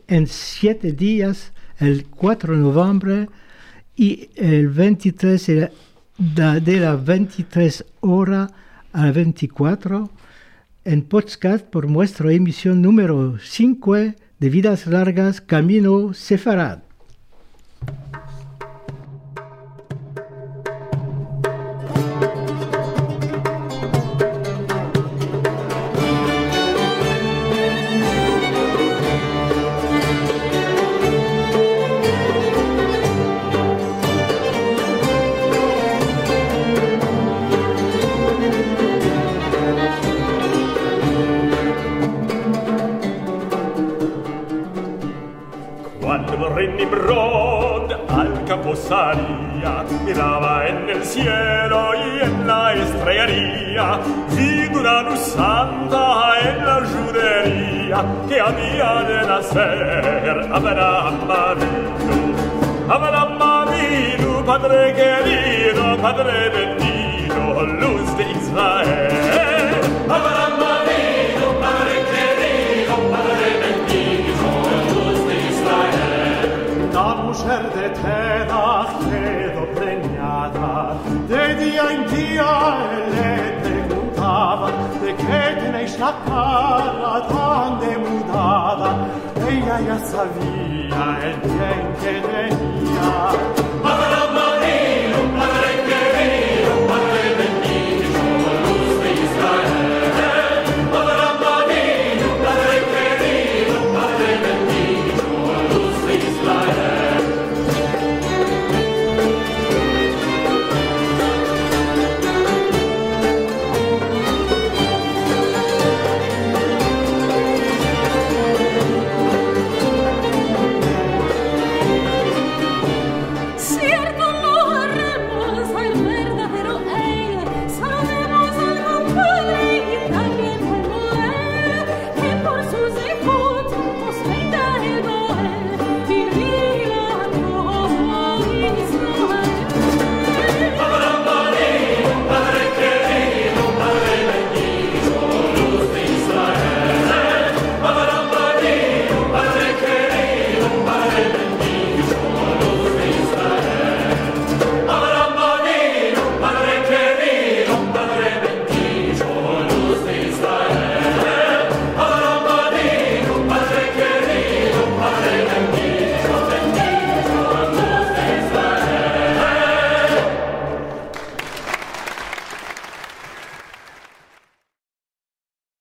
en 0.07 0.27
siete 0.27 0.93
días, 0.93 1.53
el 1.79 2.07
4 2.07 2.55
de 2.55 3.29
y 3.99 4.31
el 4.37 4.69
23 4.69 5.47
de 5.47 5.73
la- 6.37 6.61
de 6.61 6.81
las 6.81 7.05
23 7.05 7.85
horas 8.01 8.51
a 8.93 9.11
24 9.11 10.11
en 10.85 11.03
podcast 11.03 11.67
por 11.67 11.91
nuestra 11.91 12.33
emisión 12.33 12.81
número 12.81 13.37
5 13.43 13.95
de 13.97 14.51
Vidas 14.51 14.87
Largas 14.87 15.41
Camino 15.41 16.15
Sefarad. 16.15 16.79
Padre 66.09 66.49
bendito, 66.49 67.67
luz 67.83 68.17
de 68.17 68.25
Israel. 68.33 69.81
Abraham 70.09 70.63
Avinu, 70.75 71.49
Padre 71.65 71.97
querido, 72.11 72.95
Padre 73.13 73.49
bendito, 73.63 74.49
luz 74.95 75.19
de 75.29 75.37
Israel. 75.53 76.91
La 76.95 77.11
mujer 77.27 77.63
de 77.77 77.87
Terach 78.01 78.93
quedó 79.11 79.65
preñada, 79.79 80.97
de 81.29 81.45
día 81.63 81.85
en 81.97 82.03
día 82.17 82.53
le 83.15 83.33
preguntaba 83.65 84.69
de 85.03 85.11
qué 85.15 85.43
tenéis 85.61 85.99
la 86.01 86.13
cara 86.27 87.17
tan 87.29 87.81
demudada. 87.81 88.91
Ella 89.47 89.77
ya 89.89 89.99
sabía 89.99 91.03
el 91.29 91.35
que. 91.43 91.78